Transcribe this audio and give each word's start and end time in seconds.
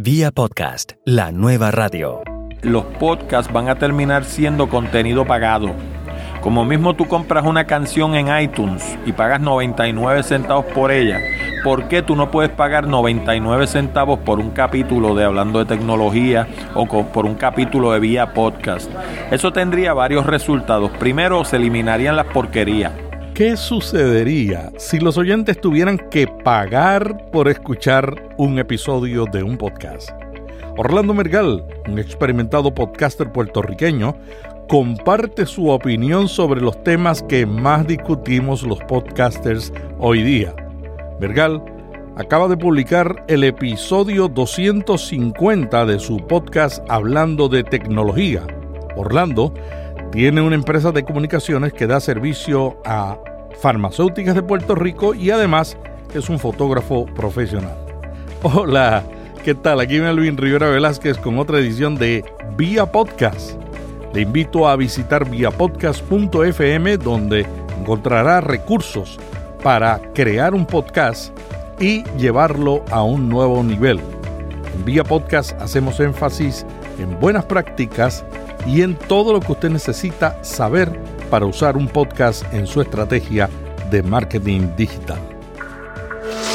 Vía 0.00 0.30
podcast, 0.30 0.92
la 1.04 1.32
nueva 1.32 1.72
radio. 1.72 2.20
Los 2.62 2.84
podcasts 2.84 3.52
van 3.52 3.68
a 3.68 3.80
terminar 3.80 4.24
siendo 4.24 4.68
contenido 4.68 5.24
pagado. 5.24 5.72
Como 6.40 6.64
mismo 6.64 6.94
tú 6.94 7.08
compras 7.08 7.44
una 7.44 7.64
canción 7.64 8.14
en 8.14 8.28
iTunes 8.40 8.96
y 9.06 9.10
pagas 9.10 9.40
99 9.40 10.22
centavos 10.22 10.66
por 10.66 10.92
ella, 10.92 11.18
¿por 11.64 11.88
qué 11.88 12.02
tú 12.02 12.14
no 12.14 12.30
puedes 12.30 12.52
pagar 12.52 12.86
99 12.86 13.66
centavos 13.66 14.20
por 14.20 14.38
un 14.38 14.50
capítulo 14.50 15.16
de 15.16 15.24
Hablando 15.24 15.58
de 15.58 15.64
Tecnología 15.64 16.46
o 16.76 16.86
por 16.86 17.26
un 17.26 17.34
capítulo 17.34 17.90
de 17.90 17.98
Vía 17.98 18.34
Podcast? 18.34 18.88
Eso 19.32 19.52
tendría 19.52 19.94
varios 19.94 20.26
resultados. 20.26 20.92
Primero, 20.92 21.44
se 21.44 21.56
eliminarían 21.56 22.14
las 22.14 22.26
porquerías. 22.26 22.92
¿Qué 23.38 23.56
sucedería 23.56 24.72
si 24.78 24.98
los 24.98 25.16
oyentes 25.16 25.60
tuvieran 25.60 25.96
que 26.10 26.26
pagar 26.26 27.30
por 27.30 27.46
escuchar 27.46 28.34
un 28.36 28.58
episodio 28.58 29.26
de 29.26 29.44
un 29.44 29.56
podcast? 29.56 30.10
Orlando 30.76 31.14
Mergal, 31.14 31.64
un 31.86 32.00
experimentado 32.00 32.74
podcaster 32.74 33.30
puertorriqueño, 33.30 34.16
comparte 34.68 35.46
su 35.46 35.68
opinión 35.68 36.26
sobre 36.26 36.60
los 36.60 36.82
temas 36.82 37.22
que 37.22 37.46
más 37.46 37.86
discutimos 37.86 38.64
los 38.64 38.80
podcasters 38.80 39.72
hoy 40.00 40.24
día. 40.24 40.52
Mergal 41.20 41.62
acaba 42.16 42.48
de 42.48 42.56
publicar 42.56 43.24
el 43.28 43.44
episodio 43.44 44.26
250 44.26 45.86
de 45.86 46.00
su 46.00 46.16
podcast 46.26 46.84
Hablando 46.88 47.48
de 47.48 47.62
Tecnología. 47.62 48.44
Orlando 48.96 49.54
tiene 50.10 50.40
una 50.40 50.54
empresa 50.54 50.90
de 50.90 51.04
comunicaciones 51.04 51.72
que 51.72 51.86
da 51.86 52.00
servicio 52.00 52.80
a 52.84 53.18
farmacéuticas 53.60 54.34
de 54.34 54.42
Puerto 54.42 54.74
Rico 54.74 55.14
y 55.14 55.30
además 55.30 55.76
es 56.14 56.28
un 56.28 56.38
fotógrafo 56.38 57.06
profesional. 57.06 57.76
Hola, 58.42 59.04
¿qué 59.44 59.54
tal? 59.54 59.80
Aquí 59.80 60.00
Melvin 60.00 60.36
Rivera 60.36 60.68
Velázquez 60.68 61.18
con 61.18 61.38
otra 61.38 61.58
edición 61.58 61.96
de 61.96 62.24
Vía 62.56 62.86
Podcast. 62.86 63.60
Le 64.14 64.22
invito 64.22 64.66
a 64.66 64.76
visitar 64.76 65.28
viapodcast.fm 65.28 66.96
donde 66.96 67.46
encontrará 67.78 68.40
recursos 68.40 69.18
para 69.62 70.00
crear 70.14 70.54
un 70.54 70.64
podcast 70.64 71.36
y 71.78 72.02
llevarlo 72.16 72.82
a 72.90 73.02
un 73.02 73.28
nuevo 73.28 73.62
nivel. 73.62 74.00
En 74.74 74.84
Vía 74.84 75.04
Podcast 75.04 75.60
hacemos 75.60 76.00
énfasis 76.00 76.64
en 76.98 77.18
buenas 77.20 77.44
prácticas 77.44 78.24
y 78.66 78.82
en 78.82 78.96
todo 78.96 79.32
lo 79.32 79.40
que 79.40 79.52
usted 79.52 79.70
necesita 79.70 80.42
saber 80.42 80.90
para 81.30 81.46
usar 81.46 81.76
un 81.76 81.88
podcast 81.88 82.44
en 82.52 82.66
su 82.66 82.80
estrategia 82.80 83.48
de 83.90 84.02
marketing 84.02 84.68
digital. 84.76 85.18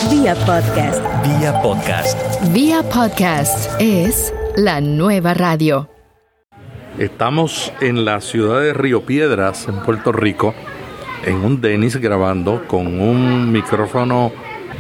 Vía 0.10 0.36
podcast. 0.46 1.02
Vía 1.24 1.62
podcast. 1.62 2.54
Vía 2.54 2.84
podcast 2.84 3.72
es 3.80 4.34
la 4.56 4.82
nueva 4.82 5.34
radio. 5.34 5.90
Estamos 6.98 7.72
en 7.82 8.06
la 8.06 8.22
ciudad 8.22 8.62
de 8.62 8.74
Río 8.74 9.06
Piedras, 9.06 9.68
en 9.68 9.82
Puerto 9.82 10.12
Rico, 10.12 10.54
en 11.26 11.38
un 11.44 11.62
Denis 11.62 11.96
grabando 11.98 12.68
con 12.68 13.00
un 13.00 13.52
micrófono. 13.52 14.32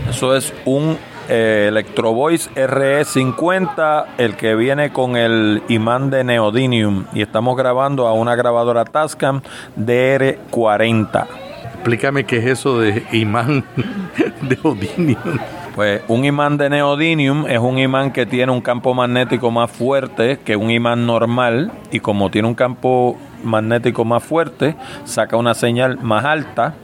Eso 0.10 0.36
es 0.36 0.54
un 0.66 0.98
eh, 1.30 1.66
Electro 1.70 2.14
Voice 2.14 2.50
RE50, 2.56 4.06
el 4.18 4.36
que 4.36 4.56
viene 4.56 4.92
con 4.92 5.16
el 5.16 5.64
imán 5.68 6.10
de 6.10 6.24
Neodymium. 6.24 7.06
Y 7.14 7.22
estamos 7.22 7.56
grabando 7.56 8.08
a 8.08 8.14
una 8.14 8.36
grabadora 8.36 8.86
Tascam 8.86 9.42
DR40. 9.78 11.28
Explícame 11.84 12.24
qué 12.24 12.38
es 12.38 12.46
eso 12.46 12.80
de 12.80 13.04
imán 13.12 13.66
de 14.42 14.56
neodymium. 14.64 15.38
Pues 15.76 16.02
un 16.08 16.24
imán 16.24 16.58
de 16.58 16.70
neodymium 16.70 17.46
es 17.48 17.60
un 17.60 17.78
imán 17.78 18.12
que 18.12 18.26
tiene 18.26 18.52
un 18.52 18.62
campo 18.62 18.94
magnético 18.94 19.52
más 19.52 19.70
fuerte 19.72 20.40
que 20.46 20.56
un 20.56 20.72
imán 20.72 21.06
normal 21.06 21.72
y 21.92 22.00
como 22.00 22.30
tiene 22.30 22.48
un 22.48 22.56
campo 22.56 23.18
magnético 23.44 24.06
más 24.06 24.24
fuerte, 24.24 24.76
saca 25.04 25.36
una 25.36 25.56
señal 25.56 25.98
más 26.02 26.24
alta 26.24 26.76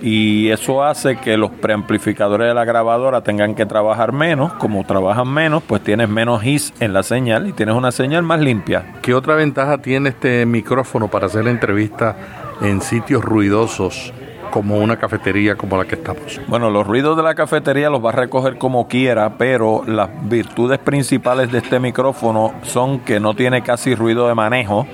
y 0.00 0.50
eso 0.50 0.84
hace 0.84 1.16
que 1.16 1.36
los 1.36 1.50
preamplificadores 1.50 2.48
de 2.48 2.54
la 2.54 2.64
grabadora 2.64 3.22
tengan 3.22 3.54
que 3.54 3.66
trabajar 3.66 4.12
menos. 4.12 4.52
Como 4.54 4.84
trabajan 4.84 5.28
menos, 5.28 5.62
pues 5.62 5.82
tienes 5.82 6.08
menos 6.08 6.44
his 6.44 6.72
en 6.80 6.92
la 6.92 7.02
señal 7.02 7.48
y 7.48 7.52
tienes 7.52 7.74
una 7.74 7.92
señal 7.92 8.22
más 8.22 8.40
limpia. 8.40 8.94
¿Qué 9.02 9.14
otra 9.14 9.34
ventaja 9.34 9.78
tiene 9.78 10.10
este 10.10 10.46
micrófono 10.46 11.08
para 11.08 11.26
hacer 11.26 11.46
entrevistas 11.48 12.16
en 12.60 12.80
sitios 12.80 13.24
ruidosos? 13.24 14.12
como 14.50 14.78
una 14.78 14.96
cafetería 14.96 15.56
como 15.56 15.76
la 15.76 15.84
que 15.84 15.96
estamos. 15.96 16.40
Bueno, 16.48 16.70
los 16.70 16.86
ruidos 16.86 17.16
de 17.16 17.22
la 17.22 17.34
cafetería 17.34 17.90
los 17.90 18.04
va 18.04 18.10
a 18.10 18.14
recoger 18.14 18.58
como 18.58 18.88
quiera, 18.88 19.36
pero 19.36 19.82
las 19.86 20.08
virtudes 20.28 20.78
principales 20.78 21.52
de 21.52 21.58
este 21.58 21.78
micrófono 21.78 22.54
son 22.62 23.00
que 23.00 23.20
no 23.20 23.34
tiene 23.34 23.62
casi 23.62 23.94
ruido 23.94 24.28
de 24.28 24.34
manejo. 24.34 24.86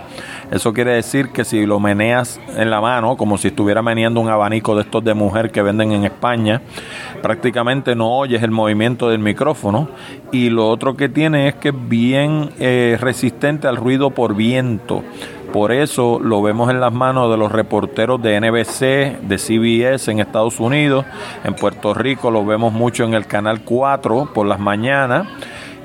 Eso 0.51 0.73
quiere 0.73 0.93
decir 0.93 1.31
que 1.31 1.45
si 1.45 1.67
lo 1.67 1.81
meneas 1.81 2.41
en 2.57 2.71
la 2.71 2.81
mano, 2.81 3.17
como 3.17 3.39
si 3.39 3.49
estuviera 3.49 3.83
meneando 3.83 4.21
un 4.21 4.29
abanico 4.29 4.75
de 4.75 4.83
estos 4.83 5.03
de 5.05 5.15
mujer 5.15 5.51
que 5.51 5.63
venden 5.63 5.93
en 5.93 6.05
España, 6.05 6.63
prácticamente 7.23 7.95
no 7.95 8.19
oyes 8.19 8.43
el 8.43 8.51
movimiento 8.51 9.09
del 9.09 9.19
micrófono. 9.21 9.89
Y 10.33 10.51
lo 10.51 10.69
otro 10.69 10.97
que 10.97 11.09
tiene 11.09 11.49
es 11.49 11.55
que 11.55 11.71
es 11.71 11.89
bien 11.89 12.51
eh, 12.59 12.97
resistente 13.01 13.67
al 13.67 13.77
ruido 13.77 14.11
por 14.11 14.35
viento. 14.35 15.03
Por 15.55 15.71
eso 15.71 16.19
lo 16.21 16.43
vemos 16.43 16.69
en 16.69 16.81
las 16.81 16.93
manos 16.93 17.31
de 17.31 17.37
los 17.37 17.53
reporteros 17.53 18.21
de 18.21 18.41
NBC, 18.41 19.21
de 19.23 19.39
CBS 19.39 20.11
en 20.11 20.19
Estados 20.19 20.59
Unidos. 20.59 21.05
En 21.45 21.55
Puerto 21.55 21.95
Rico 21.95 22.33
lo 22.33 22.45
vemos 22.45 22.73
mucho 22.73 23.05
en 23.05 23.15
el 23.15 23.27
Canal 23.29 23.61
4 23.61 24.33
por 24.35 24.47
las 24.47 24.59
mañanas. 24.59 25.29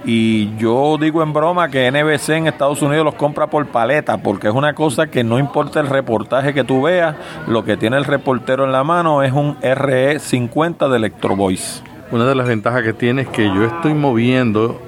Y 0.06 0.56
yo 0.58 0.98
digo 1.00 1.22
en 1.22 1.34
broma 1.34 1.70
que 1.70 1.92
NBC 1.92 2.30
en 2.30 2.48
Estados 2.48 2.82
Unidos 2.82 3.04
los 3.04 3.16
compra 3.16 3.48
por 3.48 3.66
paleta, 3.68 4.18
porque 4.18 4.48
es 4.48 4.54
una 4.54 4.74
cosa 4.74 5.08
que 5.08 5.24
no 5.24 5.40
importa 5.40 5.80
el 5.80 5.88
reportaje 5.88 6.54
que 6.54 6.64
tú 6.64 6.84
veas, 6.84 7.16
lo 7.48 7.64
que 7.66 7.76
tiene 7.76 7.98
el 7.98 8.06
reportero 8.06 8.64
en 8.64 8.72
la 8.72 8.84
mano 8.84 9.24
es 9.24 9.34
un 9.34 9.60
RE50 9.60 10.90
de 10.90 10.98
Electro 10.98 11.36
Voice. 11.36 11.82
Una 12.12 12.26
de 12.26 12.34
las 12.34 12.48
ventajas 12.48 12.84
que 12.84 12.94
tiene 12.94 13.24
es 13.24 13.28
que 13.28 13.46
yo 13.46 13.66
estoy 13.66 13.94
moviendo 13.94 14.82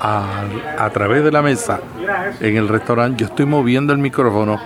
a, 0.00 0.90
través 0.92 1.22
de 1.22 1.32
la 1.32 1.42
mesa 1.42 1.80
en 2.40 2.56
el 2.56 2.68
restaurante, 2.68 3.20
yo 3.20 3.26
estoy 3.26 3.46
moviendo 3.46 3.92
el 3.92 3.98
micrófono, 3.98 4.58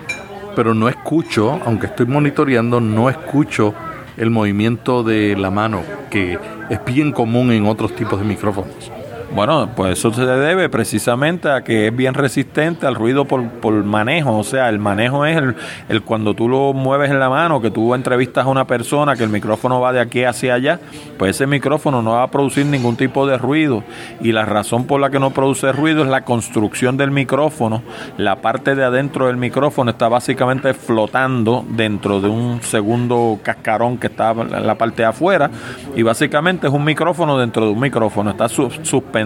pero 0.57 0.73
no 0.73 0.89
escucho, 0.89 1.61
aunque 1.65 1.87
estoy 1.87 2.07
monitoreando, 2.07 2.81
no 2.81 3.11
escucho 3.11 3.75
el 4.17 4.31
movimiento 4.31 5.03
de 5.03 5.37
la 5.37 5.51
mano, 5.51 5.83
que 6.11 6.39
es 6.69 6.85
bien 6.85 7.13
común 7.13 7.53
en 7.53 7.67
otros 7.67 7.95
tipos 7.95 8.19
de 8.19 8.25
micrófonos. 8.25 8.91
Bueno, 9.33 9.71
pues 9.77 9.97
eso 9.97 10.13
se 10.13 10.27
debe 10.27 10.69
precisamente 10.69 11.49
a 11.49 11.63
que 11.63 11.87
es 11.87 11.97
bien 11.97 12.15
resistente 12.15 12.85
al 12.89 12.97
ruido 12.97 13.27
por, 13.27 13.49
por 13.49 13.73
manejo. 13.85 14.37
O 14.37 14.43
sea, 14.43 14.69
el 14.69 14.81
manejo 14.81 15.25
es 15.25 15.37
el, 15.37 15.55
el, 15.89 16.03
cuando 16.03 16.35
tú 16.35 16.49
lo 16.49 16.73
mueves 16.73 17.13
en 17.13 17.21
la 17.21 17.29
mano, 17.29 17.61
que 17.61 17.71
tú 17.71 17.95
entrevistas 17.95 18.47
a 18.47 18.49
una 18.49 18.67
persona, 18.67 19.15
que 19.15 19.23
el 19.23 19.29
micrófono 19.31 19.81
va 19.81 19.93
de 19.93 20.01
aquí 20.01 20.25
hacia 20.25 20.55
allá, 20.55 20.81
pues 21.17 21.37
ese 21.37 21.47
micrófono 21.47 22.03
no 22.03 22.13
va 22.13 22.25
a 22.25 22.31
producir 22.31 22.67
ningún 22.67 22.97
tipo 22.97 23.25
de 23.25 23.39
ruido. 23.39 23.85
Y 24.21 24.33
la 24.33 24.45
razón 24.45 24.87
por 24.87 25.01
la 25.01 25.11
que 25.11 25.21
no 25.21 25.31
produce 25.31 25.71
ruido 25.71 26.03
es 26.03 26.09
la 26.09 26.23
construcción 26.23 26.97
del 26.97 27.13
micrófono. 27.13 27.83
La 28.17 28.43
parte 28.43 28.75
de 28.75 28.83
adentro 28.83 29.29
del 29.29 29.37
micrófono 29.37 29.93
está 29.93 30.09
básicamente 30.09 30.75
flotando 30.75 31.65
dentro 31.69 32.21
de 32.21 32.29
un 32.29 32.63
segundo 32.63 33.39
cascarón 33.45 33.97
que 33.97 34.09
está 34.09 34.33
en 34.33 34.67
la 34.67 34.75
parte 34.75 35.03
de 35.03 35.09
afuera. 35.09 35.53
Y 35.95 36.03
básicamente 36.03 36.67
es 36.67 36.73
un 36.73 36.83
micrófono 36.83 37.39
dentro 37.39 37.65
de 37.65 37.71
un 37.71 37.79
micrófono. 37.79 38.31
Está 38.31 38.49
suspendido 38.49 39.20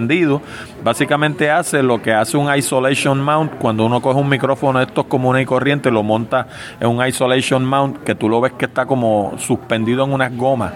básicamente 0.83 1.51
hace 1.51 1.83
lo 1.83 2.03
que 2.03 2.13
hace 2.13 2.37
un 2.37 2.55
isolation 2.55 3.21
mount 3.21 3.55
cuando 3.59 3.87
uno 3.87 4.01
coge 4.01 4.21
un 4.21 4.29
micrófono 4.29 4.79
de 4.79 4.87
estos 4.87 5.07
comunes 5.07 5.43
y 5.43 5.47
corrientes, 5.47 5.93
lo 5.93 6.03
monta 6.03 6.47
en 6.81 6.89
un 6.89 7.05
isolation 7.07 7.65
mount 7.65 8.03
que 8.05 8.15
tú 8.15 8.29
lo 8.29 8.41
ves 8.41 8.53
que 8.53 8.67
está 8.67 8.87
como 8.87 9.35
suspendido 9.39 10.05
en 10.05 10.13
unas 10.13 10.37
gomas 10.37 10.73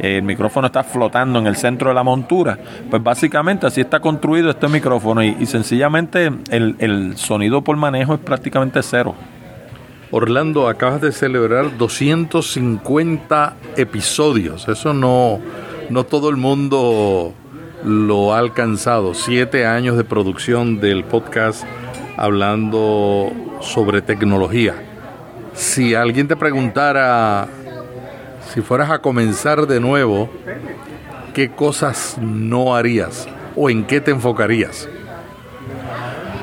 el 0.00 0.22
micrófono 0.22 0.66
está 0.66 0.82
flotando 0.82 1.38
en 1.38 1.46
el 1.46 1.56
centro 1.56 1.90
de 1.90 1.94
la 1.94 2.02
montura. 2.02 2.58
Pues 2.88 3.02
básicamente 3.02 3.66
así 3.66 3.82
está 3.82 4.00
construido 4.00 4.50
este 4.50 4.66
micrófono 4.66 5.22
y, 5.22 5.44
sencillamente 5.44 6.30
el, 6.50 6.76
el, 6.78 7.16
sonido 7.18 7.62
por 7.62 7.76
manejo 7.76 8.14
es 8.14 8.20
prácticamente 8.20 8.82
cero. 8.82 9.14
Orlando, 10.10 10.68
acabas 10.68 11.02
de 11.02 11.12
celebrar 11.12 11.76
250 11.76 13.56
episodios. 13.76 14.68
Eso 14.68 14.94
no, 14.94 15.38
no 15.90 16.04
todo 16.04 16.30
el 16.30 16.36
mundo 16.36 17.34
lo 17.84 18.34
ha 18.34 18.38
alcanzado. 18.38 19.14
Siete 19.14 19.66
años 19.66 19.96
de 19.96 20.04
producción 20.04 20.80
del 20.80 21.04
podcast 21.04 21.64
hablando 22.16 23.32
sobre 23.60 24.02
tecnología. 24.02 24.74
Si 25.54 25.94
alguien 25.94 26.28
te 26.28 26.36
preguntara, 26.36 27.48
si 28.52 28.60
fueras 28.60 28.90
a 28.90 29.00
comenzar 29.00 29.66
de 29.66 29.80
nuevo, 29.80 30.28
¿qué 31.34 31.50
cosas 31.50 32.18
no 32.20 32.74
harías 32.74 33.28
o 33.56 33.70
en 33.70 33.84
qué 33.84 34.00
te 34.00 34.10
enfocarías? 34.10 34.88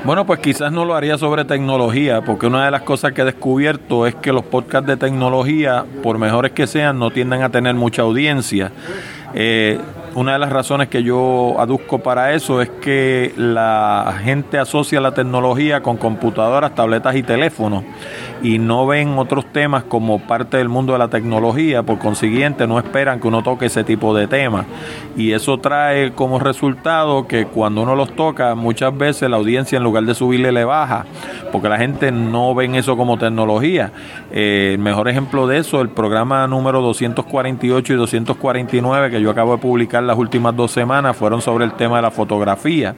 Bueno, 0.04 0.26
pues 0.26 0.40
quizás 0.40 0.72
no 0.72 0.86
lo 0.86 0.96
haría 0.96 1.18
sobre 1.18 1.44
tecnología, 1.44 2.22
porque 2.22 2.48
una 2.48 2.64
de 2.64 2.72
las 2.72 2.84
cosas 2.84 3.12
que 3.12 3.24
he 3.24 3.26
descubierto 3.26 4.08
es 4.08 4.16
que 4.16 4.32
los 4.32 4.46
podcasts 4.46 4.88
de 4.88 4.96
tecnología, 4.96 5.84
por 6.02 6.18
mejores 6.18 6.54
que 6.54 6.66
sean, 6.66 6.98
no 6.98 7.12
tienden 7.12 7.42
a 7.42 7.50
tener 7.50 7.76
mucha 7.76 8.04
audiencia. 8.04 8.72
Eh, 9.34 9.78
una 10.18 10.34
de 10.34 10.40
las 10.40 10.52
razones 10.52 10.88
que 10.88 11.04
yo 11.04 11.58
aduzco 11.60 12.00
para 12.00 12.34
eso 12.34 12.60
es 12.60 12.70
que 12.70 13.34
la 13.38 14.20
gente 14.24 14.58
asocia 14.58 15.00
la 15.00 15.14
tecnología 15.14 15.84
con 15.84 15.98
computadoras, 15.98 16.74
tabletas 16.74 17.16
y 17.16 17.22
teléfonos 17.22 17.84
y 18.42 18.58
no 18.58 18.88
ven 18.88 19.18
otros 19.20 19.46
temas 19.52 19.84
como 19.84 20.20
parte 20.20 20.58
del 20.58 20.70
mundo 20.70 20.94
de 20.94 21.00
la 21.00 21.08
tecnología, 21.08 21.84
por 21.84 22.00
consiguiente 22.00 22.66
no 22.66 22.80
esperan 22.80 23.20
que 23.20 23.28
uno 23.28 23.44
toque 23.44 23.68
ese 23.68 23.84
tipo 23.84 24.16
de 24.16 24.28
temas. 24.28 24.66
Y 25.16 25.34
eso 25.34 25.60
trae 25.60 26.12
como 26.14 26.40
resultado 26.40 27.28
que 27.28 27.46
cuando 27.46 27.82
uno 27.82 27.96
los 27.96 28.16
toca, 28.16 28.56
muchas 28.56 28.98
veces 28.98 29.30
la 29.30 29.38
audiencia 29.38 29.78
en 29.78 29.84
lugar 29.84 30.04
de 30.04 30.16
subirle 30.16 30.52
le 30.52 30.66
baja, 30.66 31.06
porque 31.52 31.70
la 31.70 31.78
gente 31.78 32.12
no 32.12 32.54
ven 32.56 32.76
eso 32.76 32.98
como 32.98 33.18
tecnología. 33.18 33.92
Eh, 34.32 34.72
el 34.74 34.80
mejor 34.80 35.10
ejemplo 35.10 35.48
de 35.48 35.60
eso, 35.60 35.82
el 35.82 35.90
programa 35.90 36.48
número 36.48 36.82
248 36.82 37.94
y 37.94 37.96
249 37.96 39.12
que 39.12 39.22
yo 39.22 39.30
acabo 39.30 39.54
de 39.54 39.58
publicar 39.60 40.04
las 40.08 40.18
últimas 40.18 40.56
dos 40.56 40.72
semanas, 40.72 41.16
fueron 41.16 41.42
sobre 41.42 41.66
el 41.66 41.74
tema 41.74 41.98
de 41.98 42.02
la 42.02 42.12
fotografía 42.12 42.96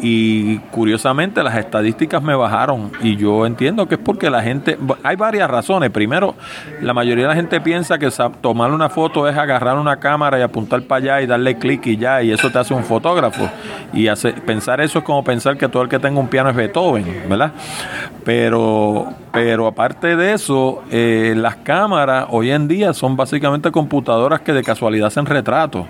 y 0.00 0.58
curiosamente 0.70 1.42
las 1.42 1.56
estadísticas 1.56 2.22
me 2.22 2.34
bajaron 2.34 2.90
y 3.00 3.16
yo 3.16 3.46
entiendo 3.46 3.86
que 3.86 3.94
es 3.94 4.00
porque 4.00 4.28
la 4.28 4.42
gente, 4.42 4.76
hay 5.02 5.16
varias 5.16 5.48
razones. 5.50 5.90
Primero, 5.90 6.34
la 6.80 6.92
mayoría 6.92 7.24
de 7.24 7.28
la 7.28 7.34
gente 7.34 7.60
piensa 7.60 7.98
que 7.98 8.10
tomar 8.40 8.72
una 8.72 8.88
foto 8.88 9.28
es 9.28 9.36
agarrar 9.36 9.78
una 9.78 9.98
cámara 9.98 10.38
y 10.38 10.42
apuntar 10.42 10.82
para 10.82 10.98
allá 10.98 11.22
y 11.22 11.26
darle 11.26 11.58
clic 11.58 11.86
y 11.86 11.96
ya, 11.96 12.22
y 12.22 12.32
eso 12.32 12.50
te 12.50 12.58
hace 12.58 12.74
un 12.74 12.84
fotógrafo. 12.84 13.48
Y 13.92 14.08
pensar 14.46 14.80
eso 14.80 14.98
es 14.98 15.04
como 15.04 15.22
pensar 15.22 15.56
que 15.56 15.68
todo 15.68 15.82
el 15.82 15.88
que 15.88 15.98
tenga 15.98 16.18
un 16.20 16.28
piano 16.28 16.50
es 16.50 16.56
Beethoven, 16.56 17.24
¿verdad? 17.28 17.52
Pero, 18.24 19.12
pero 19.32 19.66
aparte 19.66 20.16
de 20.16 20.32
eso, 20.32 20.82
eh, 20.90 21.34
las 21.36 21.56
cámaras 21.56 22.26
hoy 22.30 22.50
en 22.50 22.68
día 22.68 22.92
son 22.92 23.16
básicamente 23.16 23.70
computadoras 23.70 24.40
que 24.40 24.52
de 24.52 24.62
casualidad 24.62 25.08
hacen 25.08 25.26
retratos 25.26 25.86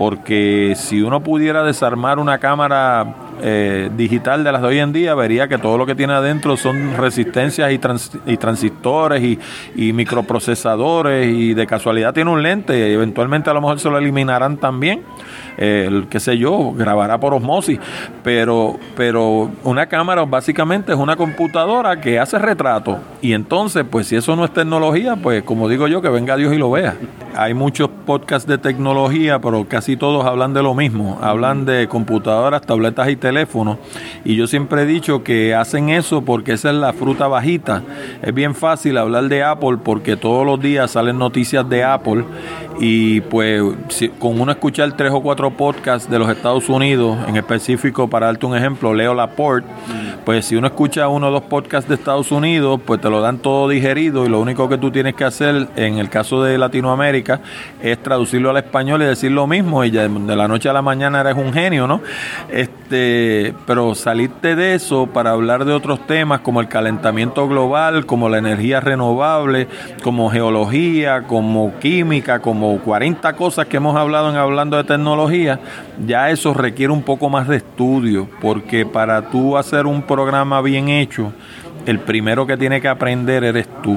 porque 0.00 0.72
si 0.76 1.02
uno 1.02 1.20
pudiera 1.22 1.62
desarmar 1.62 2.18
una 2.18 2.38
cámara 2.38 3.16
eh, 3.42 3.90
digital 3.98 4.42
de 4.42 4.50
las 4.50 4.62
de 4.62 4.68
hoy 4.68 4.78
en 4.78 4.94
día, 4.94 5.14
vería 5.14 5.46
que 5.46 5.58
todo 5.58 5.76
lo 5.76 5.84
que 5.84 5.94
tiene 5.94 6.14
adentro 6.14 6.56
son 6.56 6.96
resistencias 6.96 7.70
y, 7.70 7.78
y 8.32 8.36
transistores 8.38 9.22
y, 9.22 9.92
microprocesadores 9.92 11.30
y 11.30 11.52
de 11.52 11.66
casualidad 11.66 12.14
tiene 12.14 12.30
un 12.30 12.42
lente 12.42 12.94
eventualmente 12.94 13.50
a 13.50 13.52
lo 13.52 13.60
mejor 13.60 13.78
se 13.78 13.90
lo 13.90 13.98
eliminarán 13.98 14.56
también 14.56 15.02
qué 15.60 16.20
sé 16.20 16.38
yo, 16.38 16.72
grabará 16.72 17.20
por 17.20 17.34
osmosis, 17.34 17.78
pero, 18.24 18.78
pero 18.96 19.50
una 19.62 19.86
cámara 19.86 20.24
básicamente 20.24 20.92
es 20.92 20.98
una 20.98 21.16
computadora 21.16 22.00
que 22.00 22.18
hace 22.18 22.38
retrato 22.38 22.98
y 23.20 23.34
entonces, 23.34 23.84
pues 23.90 24.06
si 24.06 24.16
eso 24.16 24.34
no 24.36 24.46
es 24.46 24.52
tecnología, 24.54 25.16
pues 25.16 25.42
como 25.42 25.68
digo 25.68 25.86
yo, 25.86 26.00
que 26.00 26.08
venga 26.08 26.36
Dios 26.36 26.54
y 26.54 26.56
lo 26.56 26.70
vea. 26.70 26.96
Hay 27.36 27.52
muchos 27.52 27.90
podcasts 28.06 28.48
de 28.48 28.56
tecnología, 28.56 29.38
pero 29.38 29.66
casi 29.68 29.89
todos 29.96 30.24
hablan 30.24 30.54
de 30.54 30.62
lo 30.62 30.74
mismo, 30.74 31.18
hablan 31.22 31.64
de 31.64 31.88
computadoras, 31.88 32.62
tabletas 32.62 33.08
y 33.08 33.16
teléfonos 33.16 33.78
y 34.24 34.36
yo 34.36 34.46
siempre 34.46 34.82
he 34.82 34.86
dicho 34.86 35.22
que 35.22 35.54
hacen 35.54 35.88
eso 35.88 36.22
porque 36.22 36.52
esa 36.52 36.70
es 36.70 36.76
la 36.76 36.92
fruta 36.92 37.28
bajita. 37.28 37.82
Es 38.22 38.34
bien 38.34 38.54
fácil 38.54 38.98
hablar 38.98 39.28
de 39.28 39.42
Apple 39.42 39.78
porque 39.82 40.16
todos 40.16 40.44
los 40.46 40.60
días 40.60 40.90
salen 40.90 41.18
noticias 41.18 41.68
de 41.68 41.84
Apple 41.84 42.24
y 42.80 43.20
pues 43.20 43.62
con 44.18 44.40
uno 44.40 44.52
escuchar 44.52 44.96
tres 44.96 45.12
o 45.12 45.20
cuatro 45.20 45.50
podcasts 45.50 46.10
de 46.10 46.18
los 46.18 46.30
Estados 46.30 46.68
Unidos, 46.68 47.18
en 47.28 47.36
específico 47.36 48.08
para 48.08 48.26
darte 48.26 48.46
un 48.46 48.56
ejemplo, 48.56 48.94
Leo 48.94 49.14
Laporte, 49.14 49.68
pues 50.24 50.46
si 50.46 50.56
uno 50.56 50.66
escucha 50.66 51.08
uno 51.08 51.28
o 51.28 51.30
dos 51.30 51.42
podcasts 51.42 51.88
de 51.88 51.96
Estados 51.96 52.32
Unidos, 52.32 52.80
pues 52.84 53.00
te 53.00 53.10
lo 53.10 53.20
dan 53.20 53.38
todo 53.38 53.68
digerido 53.68 54.24
y 54.24 54.30
lo 54.30 54.40
único 54.40 54.68
que 54.68 54.78
tú 54.78 54.90
tienes 54.90 55.14
que 55.14 55.24
hacer 55.24 55.68
en 55.76 55.98
el 55.98 56.08
caso 56.08 56.42
de 56.42 56.56
Latinoamérica 56.56 57.40
es 57.82 58.02
traducirlo 58.02 58.50
al 58.50 58.56
español 58.56 59.02
y 59.02 59.04
decir 59.04 59.30
lo 59.30 59.46
mismo 59.46 59.69
y 59.84 59.90
ya 59.90 60.08
de 60.08 60.36
la 60.36 60.48
noche 60.48 60.68
a 60.68 60.72
la 60.72 60.82
mañana 60.82 61.20
eres 61.20 61.36
un 61.36 61.52
genio, 61.52 61.86
¿no? 61.86 62.00
Este, 62.50 63.54
pero 63.66 63.94
salirte 63.94 64.56
de 64.56 64.74
eso 64.74 65.06
para 65.06 65.30
hablar 65.30 65.64
de 65.64 65.72
otros 65.72 66.06
temas 66.06 66.40
como 66.40 66.60
el 66.60 66.68
calentamiento 66.68 67.48
global, 67.48 68.06
como 68.06 68.28
la 68.28 68.38
energía 68.38 68.80
renovable, 68.80 69.68
como 70.02 70.30
geología, 70.30 71.22
como 71.22 71.78
química, 71.78 72.40
como 72.40 72.78
40 72.80 73.32
cosas 73.34 73.66
que 73.66 73.76
hemos 73.76 73.96
hablado 73.96 74.30
en 74.30 74.36
hablando 74.36 74.76
de 74.76 74.84
tecnología, 74.84 75.60
ya 76.06 76.30
eso 76.30 76.52
requiere 76.52 76.92
un 76.92 77.02
poco 77.02 77.30
más 77.30 77.46
de 77.46 77.56
estudio, 77.58 78.28
porque 78.40 78.84
para 78.84 79.30
tú 79.30 79.56
hacer 79.56 79.86
un 79.86 80.02
programa 80.02 80.60
bien 80.60 80.88
hecho, 80.88 81.32
el 81.86 82.00
primero 82.00 82.46
que 82.46 82.56
tiene 82.56 82.80
que 82.80 82.88
aprender 82.88 83.44
eres 83.44 83.68
tú 83.82 83.96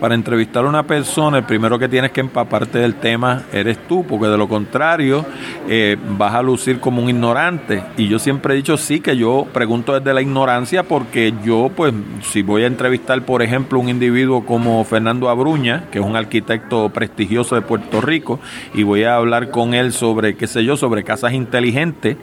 para 0.00 0.14
entrevistar 0.14 0.64
a 0.64 0.68
una 0.68 0.84
persona, 0.84 1.38
el 1.38 1.44
primero 1.44 1.78
que 1.78 1.88
tienes 1.88 2.12
que 2.12 2.20
empaparte 2.20 2.78
del 2.78 2.96
tema 2.96 3.44
eres 3.52 3.78
tú, 3.88 4.04
porque 4.06 4.26
de 4.26 4.38
lo 4.38 4.48
contrario 4.48 5.24
eh, 5.68 5.96
vas 6.18 6.34
a 6.34 6.42
lucir 6.42 6.80
como 6.80 7.02
un 7.02 7.08
ignorante. 7.08 7.82
Y 7.96 8.08
yo 8.08 8.18
siempre 8.18 8.54
he 8.54 8.56
dicho 8.56 8.76
sí, 8.76 9.00
que 9.00 9.16
yo 9.16 9.46
pregunto 9.52 9.98
desde 9.98 10.12
la 10.14 10.22
ignorancia, 10.22 10.82
porque 10.82 11.34
yo, 11.44 11.70
pues, 11.74 11.92
si 12.22 12.42
voy 12.42 12.64
a 12.64 12.66
entrevistar, 12.66 13.20
por 13.22 13.42
ejemplo, 13.42 13.78
un 13.78 13.88
individuo 13.88 14.44
como 14.44 14.84
Fernando 14.84 15.28
Abruña, 15.28 15.84
que 15.90 15.98
es 15.98 16.04
un 16.04 16.16
arquitecto 16.16 16.88
prestigioso 16.90 17.54
de 17.54 17.62
Puerto 17.62 18.00
Rico, 18.00 18.40
y 18.74 18.82
voy 18.82 19.04
a 19.04 19.16
hablar 19.16 19.50
con 19.50 19.74
él 19.74 19.92
sobre, 19.92 20.36
qué 20.36 20.46
sé 20.46 20.64
yo, 20.64 20.76
sobre 20.76 21.04
casas 21.04 21.32
inteligentes, 21.32 22.16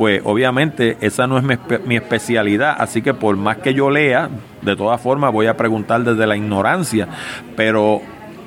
pues 0.00 0.22
obviamente 0.24 0.96
esa 1.02 1.26
no 1.26 1.36
es 1.36 1.44
mi, 1.84 1.94
especialidad, 1.94 2.74
así 2.78 3.02
que 3.02 3.12
por 3.12 3.36
más 3.36 3.58
que 3.58 3.74
yo 3.74 3.90
lea, 3.90 4.30
de 4.62 4.74
todas 4.74 4.98
formas 4.98 5.30
voy 5.30 5.46
a 5.46 5.58
preguntar 5.58 6.02
desde 6.04 6.26
la 6.26 6.38
ignorancia, 6.38 7.06
pero 7.54 8.00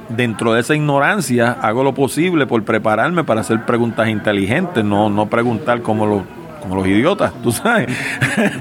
dentro 0.09 0.53
de 0.53 0.61
esa 0.61 0.73
ignorancia 0.73 1.51
hago 1.51 1.83
lo 1.83 1.94
posible 1.94 2.47
por 2.47 2.63
prepararme 2.63 3.23
para 3.23 3.41
hacer 3.41 3.67
preguntas 3.67 4.09
inteligentes, 4.09 4.83
no, 4.83 5.11
no 5.11 5.27
preguntar 5.27 5.83
como 5.83 6.07
los, 6.07 6.23
como 6.59 6.75
los 6.75 6.88
idiotas, 6.88 7.31
tú 7.44 7.51
sabes. 7.51 7.88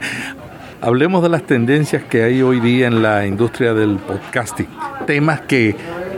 Hablemos 0.83 1.23
de 1.23 1.31
las 1.31 1.45
tendencias 1.45 2.03
que 2.03 2.25
hay 2.25 2.43
hoy 2.43 2.61
día 2.61 2.89
en 2.89 3.03
la 3.03 3.27
industria 3.27 3.73
del 3.73 3.97
podcasting, 3.97 4.69
temas 5.07 5.41
que 5.41 5.75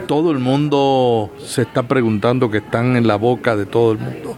todo 0.08 0.32
el 0.32 0.40
mundo 0.40 1.30
se 1.38 1.62
está 1.62 1.84
preguntando, 1.84 2.50
que 2.50 2.58
están 2.58 2.96
en 2.96 3.06
la 3.06 3.14
boca 3.14 3.54
de 3.54 3.64
todo 3.64 3.92
el 3.92 3.98
mundo. 3.98 4.36